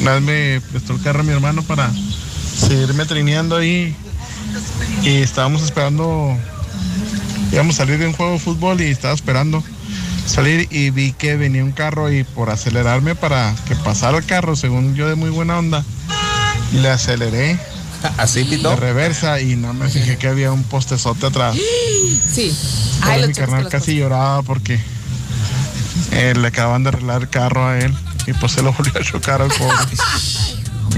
una 0.00 0.14
vez 0.14 0.22
me 0.22 0.60
prestó 0.70 0.92
el 0.94 1.02
carro 1.02 1.20
a 1.20 1.22
mi 1.22 1.32
hermano 1.32 1.62
para 1.62 1.90
seguirme 2.56 3.04
trineando 3.06 3.56
ahí. 3.56 3.96
Y 5.02 5.16
estábamos 5.22 5.62
esperando, 5.62 6.36
íbamos 7.52 7.76
a 7.76 7.78
salir 7.78 7.98
de 7.98 8.06
un 8.06 8.12
juego 8.12 8.32
de 8.32 8.38
fútbol 8.38 8.80
y 8.80 8.84
estaba 8.84 9.14
esperando 9.14 9.62
salir 10.26 10.68
y 10.70 10.90
vi 10.90 11.12
que 11.12 11.36
venía 11.36 11.64
un 11.64 11.72
carro 11.72 12.10
y 12.12 12.22
por 12.22 12.50
acelerarme 12.50 13.14
para 13.14 13.54
que 13.66 13.74
pasara 13.74 14.18
el 14.18 14.24
carro, 14.24 14.54
según 14.54 14.94
yo 14.94 15.08
de 15.08 15.16
muy 15.16 15.30
buena 15.30 15.58
onda, 15.58 15.84
le 16.72 16.88
aceleré. 16.88 17.58
Así, 18.16 18.44
De 18.44 18.76
reversa 18.76 19.40
y 19.40 19.56
no 19.56 19.74
me 19.74 19.88
fijé 19.88 20.16
que 20.16 20.28
había 20.28 20.52
un 20.52 20.62
postezote 20.64 21.26
atrás. 21.26 21.56
Sí. 22.32 22.56
Ay, 23.02 23.26
mi 23.26 23.32
carnal 23.32 23.68
casi 23.68 23.96
lloraba 23.96 24.42
porque 24.42 24.80
eh, 26.12 26.34
le 26.36 26.48
acaban 26.48 26.82
de 26.82 26.90
arreglar 26.90 27.22
el 27.22 27.28
carro 27.28 27.66
a 27.66 27.78
él 27.78 27.94
y 28.26 28.32
pues 28.34 28.52
se 28.52 28.62
lo 28.62 28.72
volvió 28.72 29.00
a 29.00 29.04
chocar 29.04 29.42
al 29.42 29.48
pobre. 29.48 29.74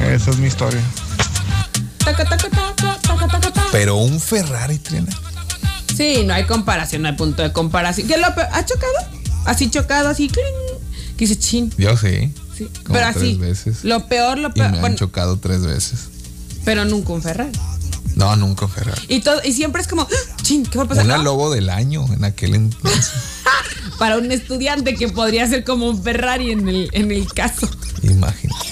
Esa 0.15 0.31
es 0.31 0.37
mi 0.38 0.47
historia. 0.49 0.81
Pero 3.71 3.97
un 3.97 4.21
Ferrari, 4.21 4.79
Triana. 4.79 5.11
Sí, 5.97 6.23
no 6.25 6.35
hay 6.35 6.45
comparación, 6.45 7.03
no 7.03 7.09
hay 7.09 7.15
punto 7.17 7.43
de 7.43 7.53
comparación. 7.53 8.07
¿Qué 8.09 8.17
lo? 8.17 8.27
¿Ha 8.27 8.65
chocado? 8.65 8.93
Así 9.47 9.71
chocado, 9.71 10.09
así. 10.09 10.29
cling. 10.29 10.45
Que 11.17 11.27
dice 11.27 11.38
chin. 11.38 11.73
Yo 11.77 11.97
sí. 11.97 12.33
Sí. 12.57 12.69
Como 12.85 12.95
Pero 12.99 13.07
tres 13.12 13.17
así. 13.17 13.35
veces. 13.35 13.85
Lo 13.85 14.07
peor, 14.07 14.38
lo 14.38 14.49
Y 14.49 14.53
peor. 14.53 14.71
me 14.71 14.77
han 14.77 14.81
bueno, 14.81 14.97
chocado 14.97 15.38
tres 15.38 15.62
veces. 15.62 16.09
pero 16.65 16.85
nunca 16.85 17.12
un 17.12 17.23
Ferrari. 17.23 17.53
No, 18.15 18.35
nunca 18.37 18.67
un 18.67 18.71
Ferrari. 18.71 19.01
Y 19.09 19.21
todo, 19.21 19.41
y 19.45 19.53
siempre 19.53 19.81
es 19.83 19.88
como, 19.88 20.03
¡ah! 20.03 20.37
chin, 20.43 20.65
¿qué 20.67 20.79
va 20.79 20.85
a 20.85 20.88
pasar? 20.88 21.05
Una 21.05 21.17
No, 21.19 21.23
lobo 21.23 21.51
del 21.51 21.71
año 21.71 22.05
en 22.12 22.25
aquel 22.25 22.55
entonces. 22.55 23.11
Para 23.99 24.19
un 24.19 24.31
estudiante 24.33 24.95
que 24.95 25.09
podría 25.09 25.47
ser 25.49 25.65
como 25.65 25.88
un 25.88 26.03
Ferrari 26.03 26.51
en 26.51 26.69
el, 26.69 26.91
en 26.93 27.11
el 27.11 27.27
caso. 27.33 27.69
Imagínate. 28.03 28.67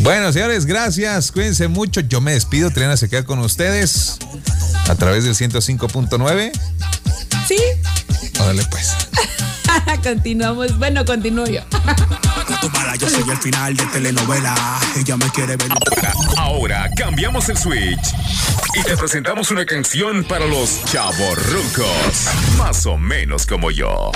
Bueno, 0.00 0.32
señores, 0.32 0.66
gracias. 0.66 1.32
Cuídense 1.32 1.68
mucho. 1.68 2.00
Yo 2.00 2.20
me 2.20 2.32
despido. 2.32 2.70
Triana 2.70 2.96
se 2.96 3.08
queda 3.08 3.24
con 3.24 3.38
ustedes 3.40 4.18
a 4.88 4.94
través 4.94 5.24
del 5.24 5.34
105.9. 5.34 6.52
Sí. 7.46 7.58
Órale, 8.40 8.64
pues. 8.70 8.92
Continuamos. 10.02 10.78
Bueno, 10.78 11.04
continúo 11.04 11.46
yo. 11.46 11.60
Yo 12.98 13.08
soy 13.08 13.30
el 13.30 13.36
final 13.36 13.76
de 13.76 13.84
telenovela. 13.86 14.54
Ella 14.96 15.16
me 15.16 15.30
quiere 15.30 15.56
ver. 15.56 15.68
Ahora 16.36 16.90
cambiamos 16.96 17.48
el 17.48 17.56
switch 17.56 18.14
y 18.74 18.82
te 18.82 18.96
presentamos 18.96 19.50
una 19.50 19.64
canción 19.64 20.24
para 20.24 20.46
los 20.46 20.84
chavorrucos, 20.84 22.28
más 22.56 22.86
o 22.86 22.96
menos 22.96 23.46
como 23.46 23.70
yo. 23.70 24.10